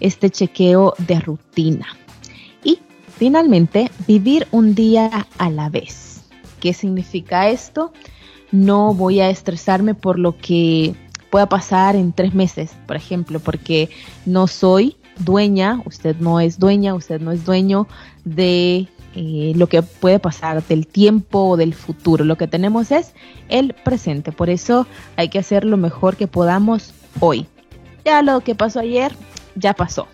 este 0.00 0.30
chequeo 0.30 0.94
de 0.96 1.20
rutina. 1.20 1.86
Y 2.64 2.78
finalmente, 3.18 3.90
vivir 4.06 4.48
un 4.52 4.74
día 4.74 5.26
a 5.36 5.50
la 5.50 5.68
vez. 5.68 6.24
¿Qué 6.60 6.72
significa 6.72 7.50
esto? 7.50 7.92
No 8.52 8.94
voy 8.94 9.20
a 9.20 9.30
estresarme 9.30 9.94
por 9.94 10.18
lo 10.18 10.36
que 10.36 10.94
pueda 11.30 11.48
pasar 11.48 11.96
en 11.96 12.12
tres 12.12 12.34
meses, 12.34 12.72
por 12.86 12.96
ejemplo, 12.96 13.40
porque 13.40 13.88
no 14.26 14.46
soy 14.46 14.96
dueña, 15.18 15.82
usted 15.84 16.16
no 16.18 16.40
es 16.40 16.58
dueña, 16.58 16.94
usted 16.94 17.20
no 17.20 17.32
es 17.32 17.44
dueño 17.44 17.86
de 18.24 18.88
eh, 19.14 19.52
lo 19.56 19.66
que 19.68 19.82
puede 19.82 20.18
pasar, 20.18 20.62
del 20.66 20.86
tiempo 20.86 21.50
o 21.50 21.56
del 21.56 21.74
futuro. 21.74 22.24
Lo 22.24 22.36
que 22.36 22.48
tenemos 22.48 22.90
es 22.90 23.12
el 23.48 23.74
presente. 23.74 24.32
Por 24.32 24.50
eso 24.50 24.86
hay 25.16 25.28
que 25.28 25.38
hacer 25.38 25.64
lo 25.64 25.76
mejor 25.76 26.16
que 26.16 26.26
podamos 26.26 26.92
hoy. 27.20 27.46
Ya 28.04 28.22
lo 28.22 28.40
que 28.40 28.54
pasó 28.54 28.80
ayer, 28.80 29.12
ya 29.54 29.74
pasó. 29.74 30.08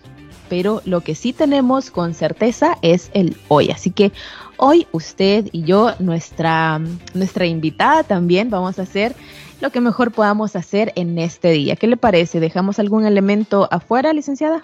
Pero 0.49 0.81
lo 0.85 1.01
que 1.01 1.15
sí 1.15 1.33
tenemos 1.33 1.91
con 1.91 2.13
certeza 2.13 2.77
es 2.81 3.09
el 3.13 3.37
hoy. 3.47 3.69
Así 3.69 3.91
que 3.91 4.11
hoy 4.57 4.87
usted 4.91 5.47
y 5.51 5.63
yo, 5.63 5.93
nuestra, 5.99 6.79
nuestra 7.13 7.45
invitada 7.45 8.03
también, 8.03 8.49
vamos 8.49 8.79
a 8.79 8.83
hacer 8.83 9.15
lo 9.61 9.71
que 9.71 9.81
mejor 9.81 10.11
podamos 10.11 10.55
hacer 10.55 10.93
en 10.95 11.17
este 11.17 11.51
día. 11.51 11.75
¿Qué 11.75 11.87
le 11.87 11.97
parece? 11.97 12.39
¿Dejamos 12.39 12.79
algún 12.79 13.05
elemento 13.05 13.67
afuera, 13.71 14.13
licenciada? 14.13 14.61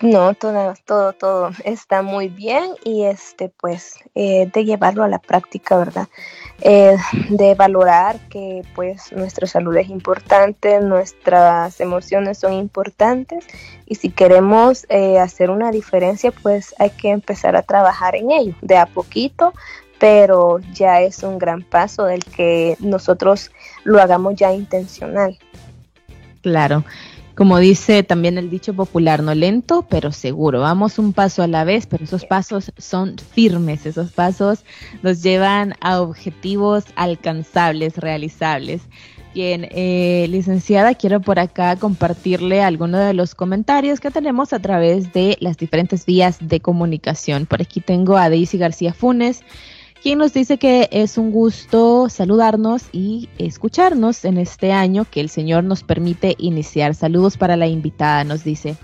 No, 0.00 0.34
todo, 0.34 0.74
todo, 0.84 1.12
todo 1.12 1.50
está 1.64 2.02
muy 2.02 2.28
bien 2.28 2.70
y 2.84 3.04
este, 3.04 3.48
pues, 3.48 3.94
eh, 4.14 4.50
de 4.52 4.64
llevarlo 4.64 5.04
a 5.04 5.08
la 5.08 5.18
práctica, 5.18 5.76
¿verdad? 5.76 6.08
Eh, 6.60 6.96
de 7.30 7.54
valorar 7.54 8.18
que, 8.28 8.62
pues, 8.74 9.12
nuestra 9.12 9.46
salud 9.46 9.76
es 9.76 9.88
importante, 9.88 10.80
nuestras 10.80 11.80
emociones 11.80 12.38
son 12.38 12.52
importantes 12.54 13.46
y 13.86 13.94
si 13.94 14.10
queremos 14.10 14.84
eh, 14.88 15.18
hacer 15.18 15.50
una 15.50 15.70
diferencia, 15.70 16.32
pues, 16.32 16.74
hay 16.78 16.90
que 16.90 17.10
empezar 17.10 17.54
a 17.56 17.62
trabajar 17.62 18.16
en 18.16 18.30
ello, 18.30 18.54
de 18.62 18.76
a 18.76 18.86
poquito, 18.86 19.54
pero 19.98 20.58
ya 20.72 21.00
es 21.00 21.22
un 21.22 21.38
gran 21.38 21.62
paso 21.62 22.04
del 22.04 22.24
que 22.24 22.76
nosotros 22.80 23.52
lo 23.84 24.02
hagamos 24.02 24.34
ya 24.34 24.52
intencional. 24.52 25.38
Claro. 26.42 26.84
Como 27.34 27.58
dice 27.58 28.04
también 28.04 28.38
el 28.38 28.48
dicho 28.48 28.74
popular, 28.74 29.22
no 29.22 29.34
lento, 29.34 29.84
pero 29.88 30.12
seguro. 30.12 30.60
Vamos 30.60 31.00
un 31.00 31.12
paso 31.12 31.42
a 31.42 31.48
la 31.48 31.64
vez, 31.64 31.86
pero 31.86 32.04
esos 32.04 32.24
pasos 32.24 32.72
son 32.78 33.16
firmes, 33.18 33.86
esos 33.86 34.12
pasos 34.12 34.64
nos 35.02 35.20
llevan 35.20 35.74
a 35.80 36.00
objetivos 36.00 36.84
alcanzables, 36.94 37.96
realizables. 37.96 38.82
Bien, 39.34 39.66
eh, 39.72 40.28
licenciada, 40.30 40.94
quiero 40.94 41.20
por 41.20 41.40
acá 41.40 41.74
compartirle 41.74 42.62
algunos 42.62 43.04
de 43.04 43.14
los 43.14 43.34
comentarios 43.34 43.98
que 43.98 44.12
tenemos 44.12 44.52
a 44.52 44.60
través 44.60 45.12
de 45.12 45.36
las 45.40 45.56
diferentes 45.56 46.06
vías 46.06 46.38
de 46.40 46.60
comunicación. 46.60 47.46
Por 47.46 47.60
aquí 47.60 47.80
tengo 47.80 48.16
a 48.16 48.30
Daisy 48.30 48.58
García 48.58 48.94
Funes, 48.94 49.42
quien 50.04 50.18
nos 50.18 50.34
dice 50.34 50.58
que 50.58 50.90
es 50.92 51.16
un 51.16 51.30
gusto 51.30 52.10
saludarnos 52.10 52.90
y 52.92 53.30
escucharnos 53.38 54.26
en 54.26 54.36
este 54.36 54.70
año 54.70 55.06
que 55.10 55.22
el 55.22 55.30
Señor 55.30 55.64
nos 55.64 55.82
permite 55.82 56.34
iniciar. 56.36 56.94
Saludos 56.94 57.38
para 57.38 57.56
la 57.56 57.68
invitada, 57.68 58.22
nos 58.22 58.44
dice. 58.44 58.76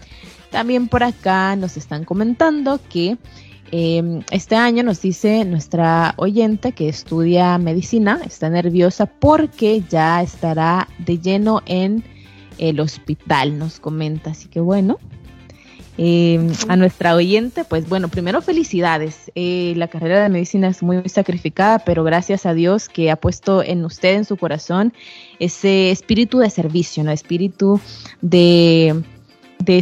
También 0.49 0.89
por 0.89 1.03
acá 1.03 1.57
nos 1.57 1.77
están 1.77 2.05
comentando 2.05 2.81
que 2.89 3.19
em, 3.71 4.23
este 4.31 4.57
año 4.57 4.83
nos 4.83 5.03
dice 5.03 5.45
nuestra 5.45 6.15
oyente 6.17 6.73
que 6.73 6.89
estudia 6.89 7.59
medicina, 7.59 8.23
está 8.25 8.49
nerviosa 8.49 9.05
porque 9.05 9.83
ya 9.91 10.23
estará 10.23 10.89
de 10.97 11.19
lleno 11.19 11.61
en 11.67 12.03
el 12.57 12.81
hospital, 12.81 13.59
nos 13.59 13.79
comenta. 13.79 14.31
Así 14.31 14.49
que 14.49 14.61
bueno, 14.61 14.97
Em, 16.03 16.51
a 16.69 16.77
nuestra 16.77 17.15
oyente, 17.15 17.63
pues 17.63 17.87
bueno, 17.87 18.09
primero 18.09 18.41
felicidades. 18.41 19.31
Eh, 19.35 19.75
la 19.77 19.87
carrera 19.87 20.23
de 20.23 20.31
medicina 20.31 20.69
es 20.69 20.83
muy 20.83 21.07
sacrificada, 21.11 21.81
pero 21.81 22.05
gracias 22.05 22.47
a 22.47 22.55
Dios 22.55 22.89
que 22.89 23.11
ha 23.11 23.17
puesto 23.17 23.63
en 23.63 23.85
usted, 23.85 24.15
en 24.15 24.25
su 24.25 24.39
corazón, 24.39 24.95
ese 25.41 25.91
espíritu 25.91 26.39
de 26.39 26.49
servicio, 26.49 27.05
¿no? 27.05 27.11
Espíritu 27.11 27.83
de, 28.23 29.05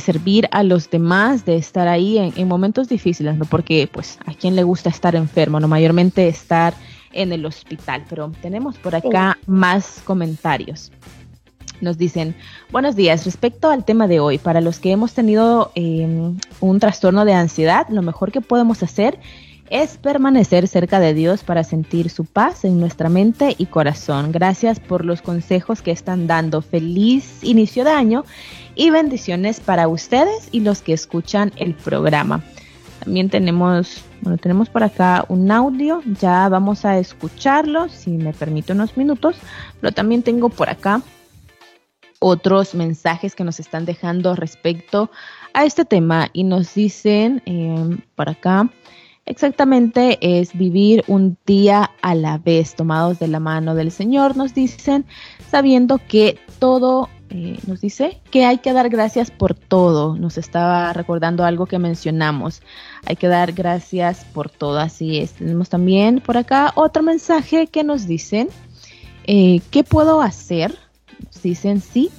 servir 0.00 0.48
a 0.50 0.64
los 0.64 0.90
demás, 0.90 1.44
de 1.44 1.54
estar 1.54 1.86
ahí 1.86 2.18
en, 2.18 2.48
momentos 2.48 2.88
difíciles, 2.88 3.36
¿no? 3.36 3.44
Porque 3.44 3.88
pues 3.90 4.18
a 4.26 4.34
quien 4.34 4.56
le 4.56 4.64
gusta 4.64 4.90
estar 4.90 5.14
enfermo, 5.14 5.60
¿no? 5.60 5.68
Mayormente 5.68 6.26
estar 6.26 6.74
en 7.12 7.30
el 7.30 7.46
hospital, 7.46 8.04
pero 8.08 8.32
tenemos 8.42 8.76
por 8.76 8.96
acá 8.96 9.38
más 9.46 10.02
comentarios. 10.04 10.90
Nos 11.80 11.96
dicen, 11.96 12.34
buenos 12.72 12.96
días, 12.96 13.24
respecto 13.24 13.70
al 13.70 13.84
tema 13.84 14.08
de 14.08 14.18
hoy, 14.18 14.38
para 14.38 14.60
los 14.60 14.80
que 14.80 14.90
hemos 14.90 15.12
tenido 15.12 15.70
em, 15.76 16.36
un 16.60 16.80
trastorno 16.80 17.24
de 17.24 17.34
ansiedad, 17.34 17.86
lo 17.88 18.02
mejor 18.02 18.32
que 18.32 18.40
podemos 18.40 18.82
hacer 18.82 19.18
es 19.70 19.96
permanecer 19.98 20.66
cerca 20.66 20.98
de 20.98 21.14
Dios 21.14 21.44
para 21.44 21.62
sentir 21.62 22.10
su 22.10 22.24
paz 22.24 22.64
en 22.64 22.80
nuestra 22.80 23.08
mente 23.08 23.54
y 23.58 23.66
corazón. 23.66 24.32
Gracias 24.32 24.80
por 24.80 25.04
los 25.04 25.22
consejos 25.22 25.82
que 25.82 25.90
están 25.90 26.26
dando. 26.26 26.62
Feliz 26.62 27.44
inicio 27.44 27.84
de 27.84 27.90
año 27.90 28.24
y 28.74 28.90
bendiciones 28.90 29.60
para 29.60 29.86
ustedes 29.86 30.48
y 30.50 30.60
los 30.60 30.82
que 30.82 30.94
escuchan 30.94 31.52
el 31.56 31.74
programa. 31.74 32.42
También 33.04 33.28
tenemos, 33.28 34.02
bueno, 34.22 34.38
tenemos 34.38 34.68
por 34.68 34.82
acá 34.82 35.24
un 35.28 35.50
audio, 35.52 36.02
ya 36.20 36.48
vamos 36.48 36.84
a 36.84 36.98
escucharlo, 36.98 37.88
si 37.88 38.10
me 38.10 38.32
permite 38.32 38.72
unos 38.72 38.96
minutos, 38.96 39.36
pero 39.80 39.92
también 39.92 40.22
tengo 40.22 40.48
por 40.48 40.68
acá 40.68 41.02
otros 42.20 42.74
mensajes 42.74 43.34
que 43.34 43.44
nos 43.44 43.60
están 43.60 43.84
dejando 43.84 44.34
respecto 44.34 45.10
a 45.52 45.64
este 45.64 45.84
tema 45.84 46.28
y 46.32 46.44
nos 46.44 46.74
dicen 46.74 47.42
eh, 47.46 47.98
por 48.14 48.28
acá, 48.28 48.70
exactamente 49.28 50.18
es 50.20 50.56
vivir 50.56 51.04
un 51.06 51.36
día 51.46 51.90
a 52.02 52.14
la 52.14 52.38
vez, 52.38 52.74
tomados 52.74 53.18
de 53.18 53.28
la 53.28 53.40
mano 53.40 53.74
del 53.74 53.90
Señor, 53.90 54.36
nos 54.36 54.54
dicen, 54.54 55.04
sabiendo 55.50 56.00
que 56.08 56.38
todo, 56.58 57.08
eh, 57.30 57.58
nos 57.66 57.80
dice 57.80 58.20
que 58.30 58.46
hay 58.46 58.58
que 58.58 58.72
dar 58.72 58.88
gracias 58.88 59.30
por 59.30 59.54
todo, 59.54 60.16
nos 60.16 60.38
estaba 60.38 60.92
recordando 60.92 61.44
algo 61.44 61.66
que 61.66 61.78
mencionamos, 61.78 62.62
hay 63.06 63.16
que 63.16 63.28
dar 63.28 63.52
gracias 63.52 64.24
por 64.24 64.50
todo, 64.50 64.78
así 64.78 65.18
es. 65.18 65.32
Tenemos 65.32 65.68
también 65.68 66.20
por 66.20 66.36
acá 66.36 66.72
otro 66.74 67.02
mensaje 67.02 67.66
que 67.66 67.84
nos 67.84 68.06
dicen, 68.06 68.48
eh, 69.26 69.60
¿qué 69.70 69.84
puedo 69.84 70.22
hacer? 70.22 70.87
Dicen 71.42 71.80
sí, 71.80 72.10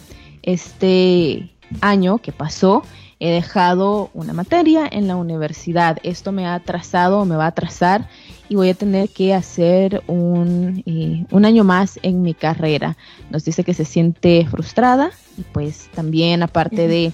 este 0.44 1.50
año 1.82 2.18
que 2.20 2.32
pasó 2.32 2.84
he 3.20 3.32
dejado 3.32 4.10
una 4.14 4.34
materia 4.34 4.88
en 4.90 5.08
la 5.08 5.18
universidad. 5.18 5.98
Esto 6.04 6.32
me 6.32 6.48
ha 6.48 6.56
atrasado, 6.56 7.26
me 7.26 7.36
va 7.36 7.46
a 7.46 7.50
atrasar 7.50 8.08
y 8.48 8.56
voy 8.56 8.70
a 8.70 8.74
tener 8.74 9.10
que 9.10 9.34
hacer 9.34 10.02
un, 10.08 10.84
eh, 10.86 11.26
un, 11.30 11.46
año 11.46 11.64
más 11.64 12.00
en 12.02 12.22
mi 12.22 12.34
carrera. 12.34 12.96
Nos 13.30 13.44
dice 13.44 13.64
que 13.64 13.74
se 13.74 13.86
siente 13.86 14.48
frustrada 14.50 15.12
y 15.38 15.42
pues 15.42 15.90
también 15.94 16.44
aparte 16.44 16.88
de 16.88 17.12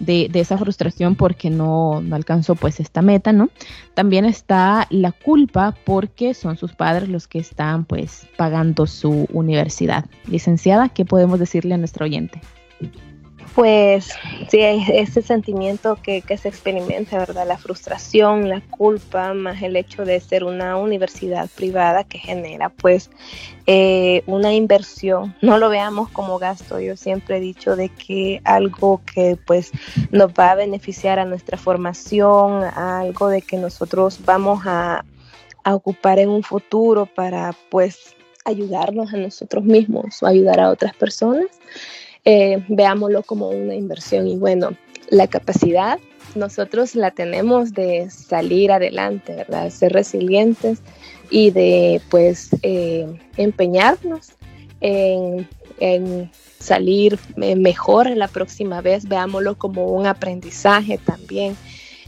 de, 0.00 0.30
esa 0.34 0.58
frustración 0.58 1.14
porque 1.14 1.50
no, 1.50 2.00
no, 2.00 2.16
alcanzó 2.16 2.56
pues 2.56 2.80
esta 2.80 3.02
meta, 3.02 3.32
¿no? 3.32 3.50
También 3.94 4.24
está 4.24 4.86
la 4.90 5.12
culpa 5.12 5.76
porque 5.84 6.34
son 6.34 6.56
sus 6.56 6.72
padres 6.72 7.08
los 7.08 7.28
que 7.28 7.38
están 7.38 7.84
pues 7.84 8.26
pagando 8.36 8.86
su 8.86 9.28
universidad. 9.32 10.06
Licenciada, 10.26 10.88
¿qué 10.88 11.04
podemos 11.04 11.38
decirle 11.38 11.74
a 11.74 11.78
nuestro 11.78 12.06
oyente? 12.06 12.40
Pues 13.54 14.12
sí, 14.48 14.60
ese 14.60 15.22
sentimiento 15.22 15.98
que, 16.00 16.22
se 16.40 16.48
experimenta, 16.48 17.18
¿verdad? 17.18 17.46
La 17.48 17.58
frustración, 17.58 18.48
la 18.48 18.60
culpa, 18.60 19.34
más 19.34 19.60
el 19.62 19.74
hecho 19.74 20.04
de 20.04 20.20
ser 20.20 20.44
una 20.44 20.76
universidad 20.76 21.48
privada 21.56 22.04
que 22.04 22.18
genera 22.18 22.68
pues 22.68 23.10
eh, 23.66 24.22
una 24.26 24.54
inversión. 24.54 25.34
No 25.42 25.58
lo 25.58 25.68
veamos 25.68 26.10
como 26.10 26.38
gasto. 26.38 26.78
Yo 26.78 26.96
siempre 26.96 27.38
he 27.38 27.40
dicho 27.40 27.74
de 27.74 27.88
que 27.88 28.40
algo 28.44 29.02
que 29.04 29.36
pues 29.44 29.72
nos 30.12 30.30
va 30.30 30.52
a 30.52 30.54
beneficiar 30.54 31.18
a 31.18 31.24
nuestra 31.24 31.58
formación, 31.58 32.62
algo 32.62 33.28
de 33.28 33.42
que 33.42 33.56
nosotros 33.56 34.20
vamos 34.24 34.62
a, 34.64 35.04
a 35.64 35.74
ocupar 35.74 36.20
en 36.20 36.28
un 36.28 36.44
futuro 36.44 37.06
para 37.06 37.52
pues 37.68 38.14
ayudarnos 38.44 39.12
a 39.12 39.16
nosotros 39.16 39.64
mismos 39.64 40.22
o 40.22 40.26
ayudar 40.26 40.60
a 40.60 40.70
otras 40.70 40.94
personas 40.94 41.46
eh, 42.24 42.64
veámoslo 42.68 43.22
como 43.22 43.48
una 43.48 43.74
inversión. 43.74 44.26
Y 44.26 44.36
bueno, 44.36 44.70
la 45.10 45.26
capacidad 45.26 45.98
nosotros 46.34 46.94
la 46.94 47.10
tenemos 47.10 47.72
de 47.72 48.08
salir 48.10 48.72
adelante, 48.72 49.34
¿verdad? 49.34 49.70
Ser 49.70 49.92
resilientes 49.92 50.80
y 51.30 51.50
de 51.50 52.00
pues 52.10 52.50
eh, 52.62 53.06
empeñarnos 53.36 54.32
en, 54.80 55.48
salir 56.58 57.18
mejor 57.36 58.14
la 58.14 58.28
próxima 58.28 58.82
vez, 58.82 59.08
veámoslo 59.08 59.56
como 59.56 59.86
un 59.86 60.06
aprendizaje 60.06 60.98
también. 60.98 61.56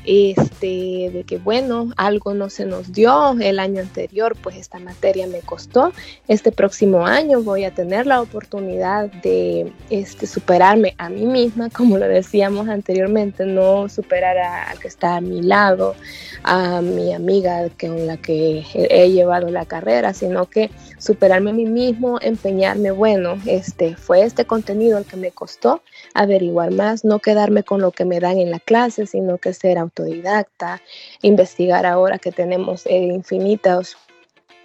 Este, 0.05 1.11
de 1.13 1.25
que 1.27 1.39
bueno, 1.39 1.91
algo 1.97 2.35
no 2.35 2.51
se 2.51 2.65
nos 2.65 2.93
dio 2.93 3.37
el 3.41 3.59
año 3.59 3.81
anterior, 3.81 4.37
pues 4.43 4.57
esta 4.57 4.79
materia 4.79 5.27
me 5.27 5.41
costó. 5.41 5.93
Este 6.29 6.53
próximo 6.53 7.07
año 7.07 7.43
voy 7.43 7.65
a 7.65 7.75
tener 7.75 8.07
la 8.07 8.21
oportunidad 8.21 9.11
de 9.23 9.73
este, 9.91 10.27
superarme 10.27 10.95
a 10.99 11.09
mí 11.09 11.27
misma, 11.27 11.71
como 11.77 11.99
lo 11.99 12.09
decíamos 12.09 12.69
anteriormente, 12.69 13.45
no 13.47 13.89
superar 13.89 14.39
al 14.39 14.79
que 14.79 14.89
está 14.89 15.17
a 15.17 15.21
mi 15.21 15.43
lado, 15.43 15.95
a 16.43 16.81
mi 16.81 17.13
amiga 17.13 17.69
con 17.81 18.07
la 18.07 18.17
que 18.17 18.65
he 18.75 19.11
llevado 19.11 19.49
la 19.51 19.67
carrera, 19.67 20.15
sino 20.15 20.47
que 20.47 20.71
superarme 20.99 21.51
a 21.51 21.55
mí 21.55 21.67
mismo, 21.67 22.19
empeñarme, 22.21 22.91
bueno, 22.91 23.39
este 23.47 23.97
fue 23.97 24.23
este 24.23 24.45
contenido 24.45 24.99
el 24.99 25.05
que 25.05 25.17
me 25.17 25.31
costó 25.31 25.83
averiguar 26.15 26.73
más, 26.73 27.05
no 27.05 27.19
quedarme 27.19 27.63
con 27.63 27.81
lo 27.81 27.91
que 27.91 28.05
me 28.05 28.21
dan 28.21 28.39
en 28.39 28.51
la 28.51 28.61
clase, 28.61 29.07
sino 29.07 29.39
que 29.39 29.53
ser 29.53 29.79
autodidacta, 29.93 30.81
investigar 31.23 31.87
ahora 31.87 32.19
que 32.19 32.33
tenemos 32.33 32.87
eh, 32.87 32.97
infinitos 32.97 33.97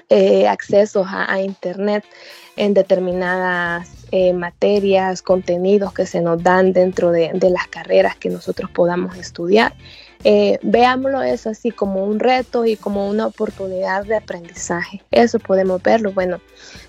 eh, 0.10 0.48
accesos 0.48 1.06
a, 1.10 1.42
Internet 1.42 2.06
en 2.56 2.74
determinadas 2.74 3.90
eh, 4.12 4.32
materias, 4.32 5.22
contenidos 5.22 5.92
que 5.92 6.06
se 6.06 6.22
nos 6.22 6.42
dan 6.42 6.72
dentro 6.72 7.12
de, 7.12 7.34
las 7.50 7.68
carreras 7.68 8.16
que 8.16 8.30
nosotros 8.30 8.72
podamos 8.72 9.18
estudiar. 9.18 9.76
Eh, 10.24 10.60
veámoslo 10.62 11.24
eso 11.24 11.50
así 11.50 11.72
como 11.72 12.06
un 12.06 12.20
reto 12.20 12.66
y 12.66 12.78
como 12.78 13.10
una 13.10 13.28
oportunidad 13.28 14.06
de 14.06 14.16
aprendizaje. 14.16 15.04
Eso 15.12 15.40
podemos 15.40 15.84
verlo. 15.84 16.14
Bueno, 16.14 16.40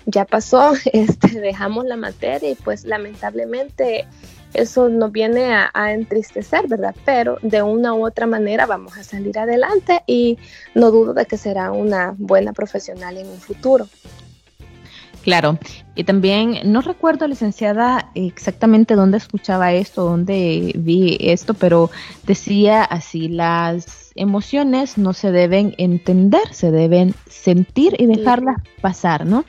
ya 0.05 0.23
pasó, 0.23 0.71
este, 0.93 1.41
dejamos 1.41 1.83
la 1.85 1.97
materia 1.97 2.51
y 2.51 2.55
pues 2.55 2.85
lamentablemente 2.85 4.07
eso 4.53 4.89
nos 4.89 5.11
viene 5.11 5.53
a, 5.53 5.69
a, 5.73 5.93
entristecer, 5.93 6.67
¿verdad? 6.67 6.95
Pero 7.05 7.37
de 7.41 7.61
una 7.61 7.93
u 7.93 8.05
otra 8.05 8.25
manera 8.25 8.65
vamos 8.65 8.97
a 8.97 9.03
salir 9.03 9.37
adelante 9.37 10.01
y 10.07 10.37
no 10.75 10.91
dudo 10.91 11.13
de 11.13 11.25
que 11.25 11.37
será 11.37 11.71
una 11.71 12.15
buena 12.17 12.53
profesional 12.53 13.17
en 13.17 13.27
un 13.27 13.39
futuro. 13.39 13.87
Claro, 15.23 15.59
y 15.95 16.05
también 16.05 16.59
no 16.65 16.81
recuerdo, 16.81 17.27
licenciada, 17.27 18.09
exactamente 18.15 18.95
dónde 18.95 19.17
escuchaba 19.17 19.73
esto, 19.73 20.03
dónde 20.05 20.71
vi 20.75 21.17
esto, 21.19 21.53
pero 21.53 21.91
decía 22.25 22.83
así, 22.83 23.27
las 23.27 24.11
emociones 24.15 24.97
no 24.97 25.13
se 25.13 25.31
deben 25.31 25.75
entender, 25.77 26.53
se 26.53 26.71
deben 26.71 27.15
sentir 27.27 27.95
y 27.99 28.05
dejarlas 28.05 28.57
pasar, 28.81 29.25
¿no? 29.25 29.43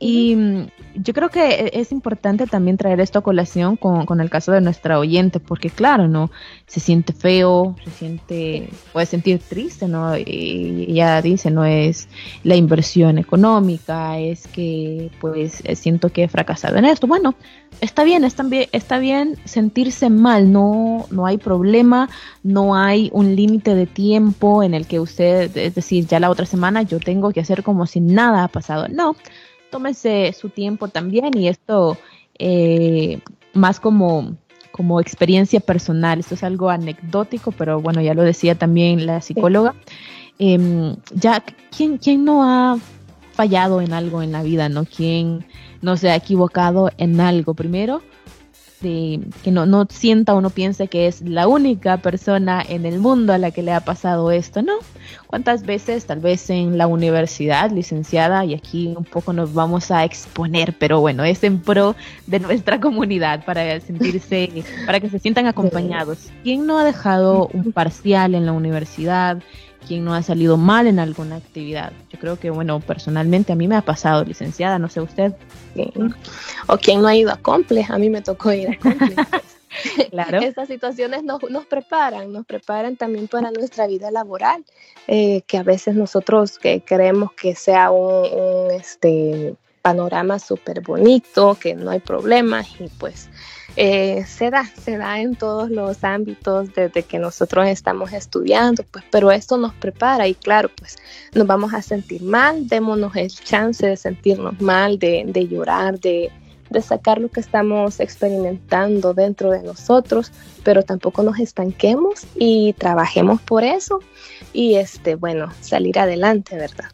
Y 0.00 0.34
mm, 0.36 0.66
yo 0.96 1.14
creo 1.14 1.28
que 1.28 1.48
e, 1.48 1.80
es 1.80 1.92
importante 1.92 2.46
también 2.46 2.76
traer 2.76 3.00
esto 3.00 3.18
a 3.18 3.22
colación 3.22 3.76
con, 3.76 4.20
el 4.20 4.30
caso 4.30 4.52
de 4.52 4.60
nuestra 4.60 4.98
oyente, 4.98 5.40
porque 5.40 5.70
claro, 5.70 6.08
¿no? 6.08 6.30
Se 6.66 6.80
siente 6.80 7.12
feo, 7.12 7.76
se 7.84 7.90
siente, 7.90 8.68
puede 8.92 9.06
sentir 9.06 9.38
triste, 9.38 9.88
¿no? 9.88 10.16
Y 10.16 10.86
ella 10.88 11.22
dice, 11.22 11.50
no 11.50 11.64
es 11.64 12.08
la 12.42 12.56
inversión 12.56 13.18
económica, 13.18 14.18
es 14.18 14.46
que 14.48 15.10
pues 15.20 15.62
siento 15.74 16.10
que 16.10 16.24
he 16.24 16.28
fracasado 16.28 16.76
en 16.76 16.84
esto. 16.84 17.06
Bueno, 17.06 17.34
está 17.80 18.04
bien, 18.04 18.24
está 18.24 18.42
bien, 18.42 18.68
está 18.72 18.98
bien 18.98 19.36
sentirse 19.44 20.10
mal, 20.10 20.52
no, 20.52 21.06
no 21.10 21.26
hay 21.26 21.38
problema, 21.38 22.08
no 22.42 22.76
hay 22.76 23.10
un 23.12 23.34
límite 23.36 23.74
de 23.74 23.86
tiempo 23.86 24.62
en 24.62 24.74
el 24.74 24.86
que 24.86 25.00
usted, 25.00 25.56
es 25.56 25.74
decir, 25.74 26.06
ya 26.06 26.20
la 26.20 26.30
otra 26.30 26.46
semana 26.46 26.82
yo 26.82 26.98
tengo 27.00 27.32
que 27.32 27.40
hacer 27.40 27.62
como 27.62 27.86
si 27.86 28.00
nada 28.00 28.44
ha 28.44 28.48
pasado. 28.48 28.88
No 28.88 29.16
tómese 29.74 30.32
su 30.32 30.50
tiempo 30.50 30.86
también 30.86 31.36
y 31.36 31.48
esto 31.48 31.98
eh, 32.38 33.18
más 33.54 33.80
como, 33.80 34.36
como 34.70 35.00
experiencia 35.00 35.58
personal. 35.58 36.20
Esto 36.20 36.36
es 36.36 36.44
algo 36.44 36.70
anecdótico, 36.70 37.50
pero 37.50 37.80
bueno, 37.80 38.00
ya 38.00 38.14
lo 38.14 38.22
decía 38.22 38.54
también 38.54 39.04
la 39.04 39.20
psicóloga. 39.20 39.74
Em, 40.38 40.94
ya, 41.12 41.42
¿quién, 41.76 41.98
¿quién 41.98 42.24
no 42.24 42.44
ha 42.44 42.78
fallado 43.32 43.80
en 43.80 43.92
algo 43.92 44.22
en 44.22 44.30
la 44.30 44.44
vida, 44.44 44.68
no? 44.68 44.84
¿Quién 44.84 45.44
no 45.82 45.96
se 45.96 46.08
ha 46.08 46.14
equivocado 46.14 46.92
en 46.96 47.20
algo? 47.20 47.54
Primero, 47.54 48.00
que 48.84 49.50
no, 49.50 49.66
no 49.66 49.86
sienta 49.90 50.34
o 50.34 50.40
no 50.40 50.50
piense 50.50 50.88
que 50.88 51.06
es 51.06 51.22
la 51.22 51.48
única 51.48 51.96
persona 51.96 52.62
en 52.66 52.86
el 52.86 52.98
mundo 52.98 53.32
a 53.32 53.38
la 53.38 53.50
que 53.50 53.62
le 53.62 53.72
ha 53.72 53.80
pasado 53.80 54.30
esto, 54.30 54.62
¿no? 54.62 54.74
¿Cuántas 55.26 55.64
veces, 55.64 56.06
tal 56.06 56.20
vez 56.20 56.48
en 56.50 56.78
la 56.78 56.86
universidad, 56.86 57.70
licenciada, 57.70 58.44
y 58.44 58.54
aquí 58.54 58.94
un 58.96 59.04
poco 59.04 59.32
nos 59.32 59.54
vamos 59.54 59.90
a 59.90 60.04
exponer, 60.04 60.76
pero 60.78 61.00
bueno, 61.00 61.24
es 61.24 61.42
en 61.44 61.60
pro 61.60 61.96
de 62.26 62.40
nuestra 62.40 62.78
comunidad 62.80 63.44
para 63.44 63.80
sentirse, 63.80 64.64
para 64.86 65.00
que 65.00 65.08
se 65.08 65.18
sientan 65.18 65.46
acompañados. 65.46 66.30
¿Quién 66.42 66.66
no 66.66 66.78
ha 66.78 66.84
dejado 66.84 67.48
un 67.52 67.72
parcial 67.72 68.34
en 68.34 68.46
la 68.46 68.52
universidad? 68.52 69.42
¿Quién 69.86 70.04
no 70.04 70.14
ha 70.14 70.22
salido 70.22 70.56
mal 70.56 70.86
en 70.86 70.98
alguna 70.98 71.36
actividad. 71.36 71.92
Yo 72.10 72.18
creo 72.18 72.38
que, 72.38 72.50
bueno, 72.50 72.80
personalmente 72.80 73.52
a 73.52 73.56
mí 73.56 73.68
me 73.68 73.76
ha 73.76 73.82
pasado, 73.82 74.24
licenciada, 74.24 74.78
no 74.78 74.88
sé 74.88 75.00
usted. 75.00 75.34
O 76.68 76.76
quien 76.78 77.02
no 77.02 77.08
ha 77.08 77.16
ido 77.16 77.30
a 77.30 77.36
Comple, 77.36 77.86
a 77.88 77.98
mí 77.98 78.08
me 78.08 78.22
tocó 78.22 78.52
ir 78.52 78.70
a 78.70 78.78
Comple. 78.78 79.16
claro. 80.10 80.38
Estas 80.38 80.68
situaciones 80.68 81.22
nos, 81.22 81.42
nos, 81.50 81.66
preparan, 81.66 82.32
nos 82.32 82.46
preparan 82.46 82.96
también 82.96 83.28
para 83.28 83.50
nuestra 83.50 83.86
vida 83.86 84.10
laboral, 84.10 84.64
eh, 85.06 85.42
que 85.46 85.58
a 85.58 85.62
veces 85.62 85.94
nosotros 85.94 86.58
que 86.58 86.82
creemos 86.82 87.32
que 87.32 87.54
sea 87.54 87.90
un, 87.90 88.70
este, 88.70 89.54
panorama 89.82 90.38
súper 90.38 90.80
bonito, 90.80 91.58
que 91.60 91.74
no 91.74 91.90
hay 91.90 92.00
problemas 92.00 92.68
y 92.80 92.88
pues 92.98 93.28
eh, 93.76 94.24
se 94.26 94.50
da, 94.50 94.64
se 94.64 94.96
da 94.96 95.20
en 95.20 95.34
todos 95.34 95.70
los 95.70 96.04
ámbitos 96.04 96.72
desde 96.74 97.02
que 97.02 97.18
nosotros 97.18 97.66
estamos 97.66 98.12
estudiando, 98.12 98.84
pues, 98.84 99.04
pero 99.10 99.32
esto 99.32 99.56
nos 99.56 99.74
prepara 99.74 100.28
y 100.28 100.34
claro, 100.34 100.70
pues 100.76 100.96
nos 101.34 101.46
vamos 101.46 101.74
a 101.74 101.82
sentir 101.82 102.22
mal, 102.22 102.68
démonos 102.68 103.16
el 103.16 103.30
chance 103.30 103.86
de 103.86 103.96
sentirnos 103.96 104.60
mal, 104.60 104.98
de, 104.98 105.24
de 105.26 105.48
llorar, 105.48 105.98
de, 105.98 106.30
de 106.70 106.82
sacar 106.82 107.18
lo 107.18 107.28
que 107.28 107.40
estamos 107.40 107.98
experimentando 108.00 109.12
dentro 109.12 109.50
de 109.50 109.62
nosotros, 109.62 110.30
pero 110.62 110.82
tampoco 110.82 111.22
nos 111.22 111.38
estanquemos 111.40 112.26
y 112.36 112.74
trabajemos 112.74 113.40
por 113.40 113.64
eso 113.64 114.00
y 114.52 114.74
este, 114.74 115.16
bueno, 115.16 115.50
salir 115.60 115.98
adelante, 115.98 116.56
¿verdad? 116.56 116.90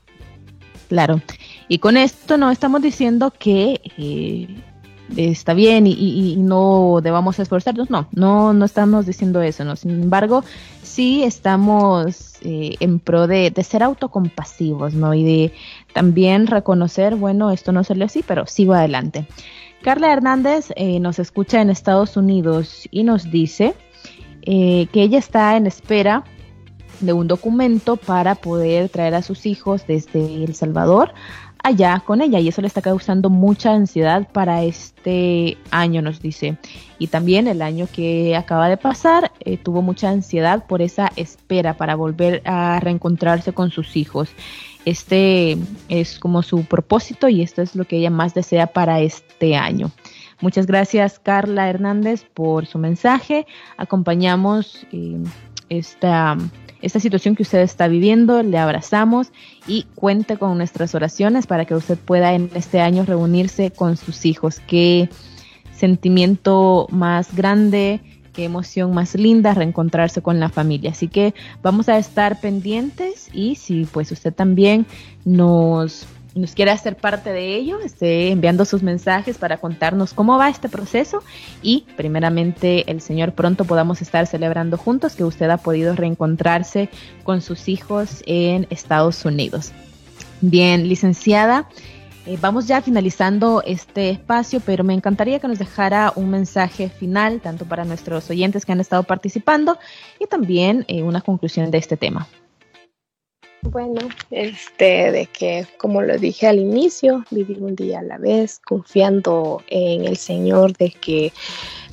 Claro. 0.88 1.20
Y 1.68 1.78
con 1.78 1.96
esto 1.96 2.36
no 2.36 2.50
estamos 2.50 2.82
diciendo 2.82 3.32
que 3.38 3.80
eh, 3.96 4.48
está 5.16 5.54
bien 5.54 5.86
y, 5.86 6.36
no 6.36 7.00
debamos 7.02 7.38
esforzarnos. 7.38 7.90
No, 7.90 8.08
no, 8.12 8.52
no 8.52 8.64
estamos 8.64 9.06
diciendo 9.06 9.42
eso. 9.42 9.64
¿no? 9.64 9.76
Sin 9.76 9.90
embargo, 9.90 10.44
sí 10.82 11.22
estamos 11.22 12.36
eh, 12.42 12.76
en 12.80 12.98
pro 12.98 13.26
de, 13.26 13.52
ser 13.62 13.82
autocompasivos, 13.82 14.94
¿no? 14.94 15.14
Y 15.14 15.24
de 15.24 15.52
también 15.92 16.46
reconocer, 16.46 17.16
bueno, 17.16 17.50
esto 17.50 17.72
no 17.72 17.84
salió 17.84 18.06
así, 18.06 18.24
pero 18.26 18.46
sigo 18.46 18.74
adelante. 18.74 19.26
Carla 19.82 20.12
Hernández 20.12 20.72
eh, 20.76 21.00
nos 21.00 21.18
escucha 21.18 21.60
en 21.60 21.70
Estados 21.70 22.16
Unidos 22.16 22.88
y 22.90 23.02
nos 23.02 23.30
dice 23.30 23.74
eh, 24.42 24.88
que 24.92 25.02
ella 25.02 25.18
está 25.18 25.56
en 25.56 25.66
espera 25.66 26.24
de 27.00 27.12
un 27.12 27.28
documento 27.28 27.96
para 27.96 28.34
poder 28.34 28.90
traer 28.90 29.14
a 29.14 29.22
sus 29.22 29.46
hijos 29.46 29.86
desde 29.86 30.44
El 30.44 30.54
Salvador 30.54 31.14
allá 31.62 32.02
con 32.04 32.20
ella 32.20 32.38
y 32.38 32.48
eso 32.48 32.60
le 32.60 32.66
está 32.66 32.82
causando 32.82 33.30
mucha 33.30 33.72
ansiedad 33.72 34.28
para 34.32 34.62
este 34.62 35.56
año, 35.70 36.02
nos 36.02 36.20
dice. 36.20 36.56
Y 36.98 37.08
también 37.08 37.48
el 37.48 37.62
año 37.62 37.88
que 37.92 38.36
acaba 38.36 38.68
de 38.68 38.76
pasar 38.76 39.32
eh, 39.40 39.56
tuvo 39.56 39.82
mucha 39.82 40.10
ansiedad 40.10 40.66
por 40.66 40.82
esa 40.82 41.10
espera 41.16 41.74
para 41.74 41.94
volver 41.94 42.42
a 42.44 42.80
reencontrarse 42.80 43.52
con 43.52 43.70
sus 43.70 43.96
hijos. 43.96 44.30
Este 44.84 45.58
es 45.88 46.18
como 46.18 46.42
su 46.42 46.64
propósito 46.64 47.28
y 47.28 47.42
esto 47.42 47.62
es 47.62 47.74
lo 47.76 47.84
que 47.84 47.98
ella 47.98 48.10
más 48.10 48.34
desea 48.34 48.66
para 48.68 49.00
este 49.00 49.56
año. 49.56 49.90
Muchas 50.40 50.66
gracias 50.66 51.18
Carla 51.18 51.68
Hernández 51.68 52.24
por 52.32 52.66
su 52.66 52.78
mensaje. 52.78 53.46
Acompañamos 53.76 54.86
eh, 54.90 55.18
esta 55.68 56.36
esta 56.82 57.00
situación 57.00 57.36
que 57.36 57.42
usted 57.42 57.60
está 57.60 57.88
viviendo, 57.88 58.42
le 58.42 58.58
abrazamos 58.58 59.32
y 59.66 59.84
cuente 59.94 60.36
con 60.36 60.56
nuestras 60.56 60.94
oraciones 60.94 61.46
para 61.46 61.64
que 61.64 61.74
usted 61.74 61.98
pueda 61.98 62.34
en 62.34 62.50
este 62.54 62.80
año 62.80 63.04
reunirse 63.04 63.70
con 63.70 63.96
sus 63.96 64.24
hijos. 64.24 64.60
Qué 64.66 65.08
sentimiento 65.74 66.86
más 66.90 67.34
grande, 67.34 68.00
qué 68.32 68.44
emoción 68.44 68.94
más 68.94 69.14
linda 69.14 69.54
reencontrarse 69.54 70.22
con 70.22 70.40
la 70.40 70.48
familia. 70.48 70.90
Así 70.90 71.08
que 71.08 71.34
vamos 71.62 71.88
a 71.88 71.98
estar 71.98 72.40
pendientes 72.40 73.28
y 73.32 73.56
si 73.56 73.84
pues 73.84 74.12
usted 74.12 74.32
también 74.32 74.86
nos 75.24 76.06
nos 76.34 76.54
quiere 76.54 76.70
hacer 76.70 76.96
parte 76.96 77.32
de 77.32 77.56
ello, 77.56 77.80
esté 77.80 78.30
enviando 78.30 78.64
sus 78.64 78.82
mensajes 78.82 79.38
para 79.38 79.58
contarnos 79.58 80.14
cómo 80.14 80.38
va 80.38 80.48
este 80.48 80.68
proceso 80.68 81.22
y 81.62 81.86
primeramente 81.96 82.90
el 82.90 83.00
Señor 83.00 83.32
pronto 83.32 83.64
podamos 83.64 84.00
estar 84.02 84.26
celebrando 84.26 84.76
juntos 84.76 85.16
que 85.16 85.24
usted 85.24 85.50
ha 85.50 85.58
podido 85.58 85.94
reencontrarse 85.94 86.88
con 87.24 87.40
sus 87.40 87.68
hijos 87.68 88.22
en 88.26 88.66
Estados 88.70 89.24
Unidos. 89.24 89.72
Bien, 90.40 90.88
licenciada, 90.88 91.68
Eh, 92.26 92.36
vamos 92.38 92.66
ya 92.66 92.82
finalizando 92.82 93.62
este 93.64 94.10
espacio, 94.10 94.60
pero 94.60 94.84
me 94.84 94.92
encantaría 94.92 95.38
que 95.40 95.48
nos 95.48 95.58
dejara 95.58 96.12
un 96.14 96.28
mensaje 96.30 96.90
final, 96.90 97.40
tanto 97.40 97.64
para 97.64 97.84
nuestros 97.84 98.28
oyentes 98.28 98.66
que 98.66 98.72
han 98.72 98.80
estado 98.80 99.04
participando 99.04 99.78
y 100.18 100.26
también 100.26 100.84
eh, 100.86 101.02
una 101.02 101.22
conclusión 101.22 101.70
de 101.70 101.78
este 101.78 101.96
tema. 101.96 102.28
Bueno, 103.62 104.00
este, 104.30 105.12
de 105.12 105.26
que, 105.26 105.66
como 105.76 106.00
lo 106.00 106.16
dije 106.16 106.46
al 106.46 106.58
inicio, 106.58 107.24
vivir 107.30 107.62
un 107.62 107.76
día 107.76 107.98
a 108.00 108.02
la 108.02 108.16
vez, 108.16 108.58
confiando 108.64 109.62
en 109.68 110.06
el 110.06 110.16
Señor, 110.16 110.72
de 110.76 110.90
que 110.90 111.32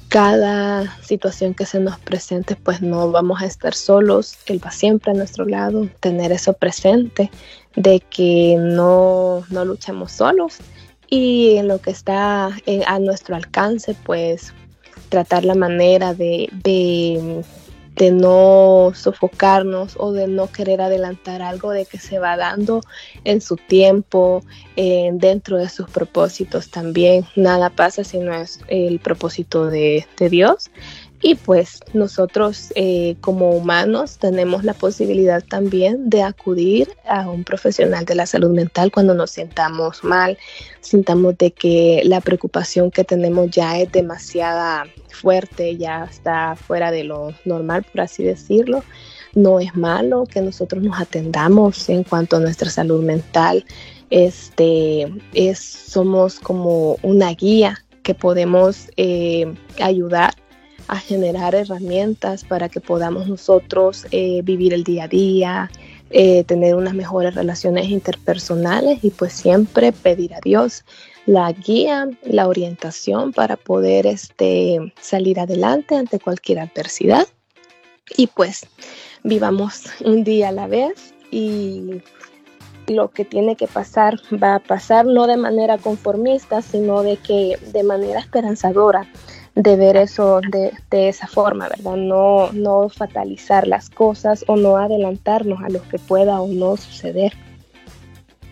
cada 0.07 0.97
situación 1.01 1.53
que 1.53 1.65
se 1.65 1.81
nos 1.81 1.99
presente, 1.99 2.55
pues 2.55 2.81
no 2.81 3.11
vamos 3.11 3.41
a 3.41 3.45
estar 3.45 3.73
solos, 3.73 4.37
Él 4.45 4.63
va 4.65 4.71
siempre 4.71 5.11
a 5.11 5.15
nuestro 5.15 5.45
lado, 5.45 5.89
tener 5.99 6.31
eso 6.31 6.53
presente, 6.53 7.29
de 7.75 7.99
que 7.99 8.55
no, 8.57 9.43
no 9.49 9.65
luchamos 9.65 10.13
solos 10.13 10.57
y 11.09 11.57
en 11.57 11.67
lo 11.67 11.79
que 11.79 11.91
está 11.91 12.49
a 12.85 12.99
nuestro 12.99 13.35
alcance, 13.35 13.95
pues 14.05 14.53
tratar 15.09 15.45
la 15.45 15.55
manera 15.55 16.13
de, 16.13 16.49
de 16.51 17.43
de 17.97 18.11
no 18.11 18.91
sofocarnos 18.93 19.95
o 19.97 20.11
de 20.11 20.27
no 20.27 20.51
querer 20.51 20.81
adelantar 20.81 21.41
algo 21.41 21.71
de 21.71 21.85
que 21.85 21.97
se 21.97 22.19
va 22.19 22.37
dando 22.37 22.81
en 23.23 23.41
su 23.41 23.55
tiempo, 23.55 24.43
eh, 24.75 25.09
dentro 25.13 25.57
de 25.57 25.67
sus 25.69 25.89
propósitos 25.89 26.69
también. 26.69 27.25
Nada 27.35 27.69
pasa 27.69 28.03
si 28.03 28.19
no 28.19 28.33
es 28.33 28.59
el 28.67 28.99
propósito 28.99 29.65
de, 29.65 30.05
de 30.17 30.29
Dios. 30.29 30.69
Y 31.19 31.33
pues 31.33 31.79
nosotros 31.93 32.71
eh, 32.75 33.15
como 33.21 33.49
humanos 33.49 34.17
tenemos 34.19 34.63
la 34.63 34.73
posibilidad 34.73 35.43
también 35.43 36.09
de 36.09 36.21
acudir 36.21 36.89
a 37.07 37.27
un 37.27 37.43
profesional 37.43 38.05
de 38.05 38.13
la 38.13 38.27
salud 38.27 38.51
mental 38.51 38.91
cuando 38.91 39.15
nos 39.15 39.31
sintamos 39.31 40.03
mal, 40.03 40.37
sintamos 40.79 41.35
de 41.37 41.51
que 41.51 42.01
la 42.05 42.21
preocupación 42.21 42.91
que 42.91 43.03
tenemos 43.03 43.49
ya 43.49 43.79
es 43.79 43.91
demasiada 43.91 44.85
fuerte, 45.09 45.75
ya 45.77 46.03
está 46.03 46.55
fuera 46.55 46.91
de 46.91 47.03
lo 47.03 47.33
normal, 47.45 47.83
por 47.91 48.01
así 48.01 48.23
decirlo. 48.23 48.83
No 49.33 49.59
es 49.59 49.75
malo 49.75 50.25
que 50.25 50.41
nosotros 50.41 50.83
nos 50.83 50.99
atendamos 50.99 51.89
en 51.89 52.03
cuanto 52.03 52.37
a 52.37 52.39
nuestra 52.39 52.69
salud 52.69 53.03
mental. 53.03 53.65
Este 54.11 55.11
es, 55.33 55.59
somos 55.59 56.39
como 56.39 56.97
una 57.01 57.31
guía 57.33 57.83
que 58.03 58.13
podemos 58.13 58.87
eh, 58.97 59.53
ayudar 59.79 60.33
a 60.87 60.97
generar 60.97 61.55
herramientas 61.55 62.43
para 62.43 62.69
que 62.69 62.79
podamos 62.79 63.27
nosotros 63.27 64.05
eh, 64.11 64.41
vivir 64.43 64.73
el 64.73 64.83
día 64.83 65.05
a 65.05 65.07
día, 65.07 65.71
eh, 66.09 66.43
tener 66.45 66.75
unas 66.75 66.93
mejores 66.93 67.35
relaciones 67.35 67.89
interpersonales 67.89 69.03
y 69.03 69.09
pues 69.09 69.33
siempre 69.33 69.91
pedir 69.91 70.33
a 70.33 70.39
Dios 70.39 70.85
la 71.25 71.51
guía, 71.51 72.09
la 72.23 72.47
orientación 72.47 73.33
para 73.33 73.57
poder 73.57 74.07
este, 74.07 74.93
salir 75.01 75.39
adelante 75.41 75.95
ante 75.95 76.19
cualquier 76.19 76.59
adversidad. 76.59 77.27
Y 78.15 78.27
pues 78.27 78.65
vivamos 79.23 79.83
un 80.05 80.23
día 80.23 80.49
a 80.49 80.53
la 80.53 80.67
vez 80.67 81.13
y 81.29 82.01
lo 82.87 83.09
que 83.09 83.25
tiene 83.25 83.57
que 83.57 83.67
pasar 83.67 84.17
va 84.41 84.55
a 84.55 84.59
pasar 84.59 85.05
no 85.05 85.27
de 85.27 85.35
manera 85.35 85.77
conformista, 85.77 86.61
sino 86.61 87.03
de 87.03 87.17
que 87.17 87.59
de 87.73 87.83
manera 87.83 88.21
esperanzadora 88.21 89.05
de 89.57 89.75
ver 89.75 89.97
eso 89.97 90.39
de, 90.51 90.71
de, 90.91 91.09
esa 91.09 91.25
forma, 91.25 91.67
¿verdad? 91.67 91.95
No, 91.95 92.51
no 92.51 92.89
fatalizar 92.89 93.67
las 93.67 93.89
cosas 93.89 94.45
o 94.47 94.55
no 94.55 94.77
adelantarnos 94.77 95.63
a 95.63 95.69
lo 95.69 95.81
que 95.89 95.97
pueda 95.97 96.39
o 96.39 96.47
no 96.47 96.77
suceder. 96.77 97.33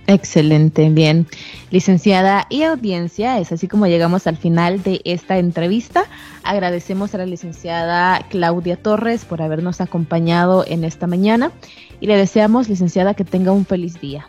Excelente, 0.07 0.89
bien. 0.89 1.27
Licenciada 1.69 2.47
y 2.49 2.63
audiencia, 2.63 3.39
es 3.39 3.51
así 3.51 3.67
como 3.67 3.85
llegamos 3.85 4.25
al 4.25 4.37
final 4.37 4.81
de 4.81 5.01
esta 5.03 5.37
entrevista. 5.37 6.05
Agradecemos 6.43 7.13
a 7.13 7.19
la 7.19 7.25
licenciada 7.27 8.25
Claudia 8.29 8.75
Torres 8.75 9.25
por 9.25 9.43
habernos 9.43 9.81
acompañado 9.81 10.65
en 10.67 10.83
esta 10.83 11.05
mañana 11.05 11.51
y 11.99 12.07
le 12.07 12.17
deseamos, 12.17 12.67
licenciada, 12.67 13.13
que 13.13 13.25
tenga 13.25 13.51
un 13.51 13.65
feliz 13.65 14.01
día. 14.01 14.27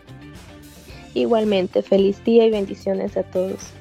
Igualmente, 1.15 1.81
feliz 1.81 2.23
día 2.23 2.45
y 2.45 2.51
bendiciones 2.51 3.17
a 3.17 3.23
todos. 3.23 3.76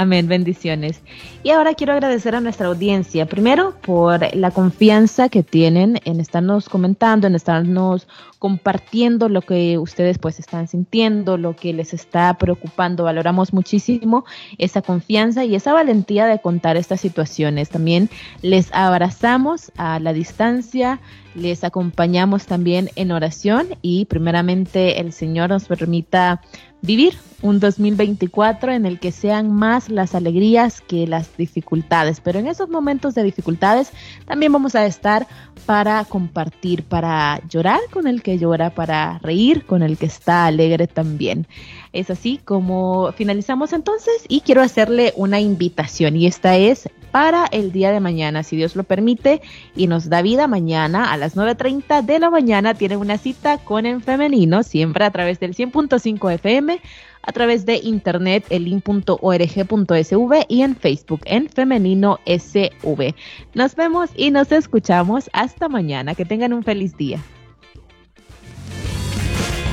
Amén, 0.00 0.28
bendiciones. 0.28 1.02
Y 1.42 1.50
ahora 1.50 1.74
quiero 1.74 1.92
agradecer 1.92 2.34
a 2.34 2.40
nuestra 2.40 2.68
audiencia, 2.68 3.26
primero 3.26 3.74
por 3.82 4.34
la 4.34 4.50
confianza 4.50 5.28
que 5.28 5.42
tienen 5.42 6.00
en 6.06 6.20
estarnos 6.20 6.70
comentando, 6.70 7.26
en 7.26 7.34
estarnos 7.34 8.08
compartiendo 8.38 9.28
lo 9.28 9.42
que 9.42 9.76
ustedes 9.76 10.16
pues 10.16 10.38
están 10.38 10.68
sintiendo, 10.68 11.36
lo 11.36 11.54
que 11.54 11.74
les 11.74 11.92
está 11.92 12.32
preocupando. 12.38 13.04
Valoramos 13.04 13.52
muchísimo 13.52 14.24
esa 14.56 14.80
confianza 14.80 15.44
y 15.44 15.54
esa 15.54 15.74
valentía 15.74 16.24
de 16.24 16.40
contar 16.40 16.78
estas 16.78 17.02
situaciones. 17.02 17.68
También 17.68 18.08
les 18.40 18.72
abrazamos 18.72 19.70
a 19.76 20.00
la 20.00 20.14
distancia, 20.14 20.98
les 21.34 21.64
acompañamos 21.64 22.46
también 22.46 22.90
en 22.96 23.12
oración 23.12 23.68
y 23.82 24.04
primeramente 24.06 25.00
el 25.00 25.12
Señor 25.12 25.50
nos 25.50 25.66
permita 25.66 26.40
vivir 26.82 27.14
un 27.42 27.60
2024 27.60 28.72
en 28.72 28.86
el 28.86 28.98
que 28.98 29.12
sean 29.12 29.52
más 29.52 29.88
las 29.88 30.14
alegrías 30.14 30.80
que 30.80 31.06
las 31.06 31.36
dificultades. 31.36 32.20
Pero 32.20 32.38
en 32.38 32.46
esos 32.46 32.68
momentos 32.68 33.14
de 33.14 33.22
dificultades 33.22 33.92
también 34.26 34.52
vamos 34.52 34.74
a 34.74 34.86
estar 34.86 35.26
para 35.66 36.04
compartir, 36.04 36.82
para 36.82 37.40
llorar 37.48 37.80
con 37.90 38.06
el 38.06 38.22
que 38.22 38.38
llora, 38.38 38.70
para 38.70 39.18
reír 39.18 39.64
con 39.64 39.82
el 39.82 39.98
que 39.98 40.06
está 40.06 40.46
alegre 40.46 40.86
también. 40.86 41.46
Es 41.92 42.10
así 42.10 42.40
como 42.44 43.12
finalizamos 43.12 43.72
entonces 43.72 44.24
y 44.28 44.40
quiero 44.40 44.62
hacerle 44.62 45.12
una 45.16 45.40
invitación 45.40 46.16
y 46.16 46.26
esta 46.26 46.56
es 46.56 46.88
para 47.10 47.46
el 47.46 47.72
día 47.72 47.92
de 47.92 48.00
mañana, 48.00 48.42
si 48.42 48.56
Dios 48.56 48.76
lo 48.76 48.84
permite 48.84 49.40
y 49.74 49.86
nos 49.86 50.08
da 50.08 50.22
vida 50.22 50.46
mañana 50.46 51.12
a 51.12 51.16
las 51.16 51.36
9.30 51.36 52.04
de 52.04 52.18
la 52.18 52.30
mañana 52.30 52.74
tienen 52.74 52.98
una 52.98 53.18
cita 53.18 53.58
con 53.58 53.86
En 53.86 54.00
Femenino, 54.00 54.62
siempre 54.62 55.04
a 55.04 55.10
través 55.10 55.40
del 55.40 55.54
100.5 55.54 56.32
FM 56.34 56.80
a 57.22 57.32
través 57.32 57.66
de 57.66 57.76
internet 57.76 58.46
el 58.50 58.64
link.org.sv 58.64 60.46
y 60.48 60.62
en 60.62 60.76
Facebook 60.76 61.20
en 61.24 61.48
Femenino 61.48 62.18
SV. 62.26 63.14
Nos 63.54 63.74
vemos 63.74 64.10
y 64.16 64.30
nos 64.30 64.50
escuchamos 64.52 65.28
hasta 65.32 65.68
mañana. 65.68 66.14
Que 66.14 66.24
tengan 66.24 66.52
un 66.52 66.62
feliz 66.62 66.96
día. 66.96 67.20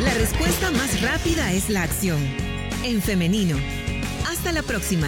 La 0.03 0.13
respuesta 0.13 0.71
más 0.71 1.01
rápida 1.01 1.51
es 1.51 1.69
la 1.69 1.83
acción. 1.83 2.19
En 2.83 3.01
femenino. 3.01 3.57
Hasta 4.29 4.51
la 4.51 4.61
próxima. 4.61 5.07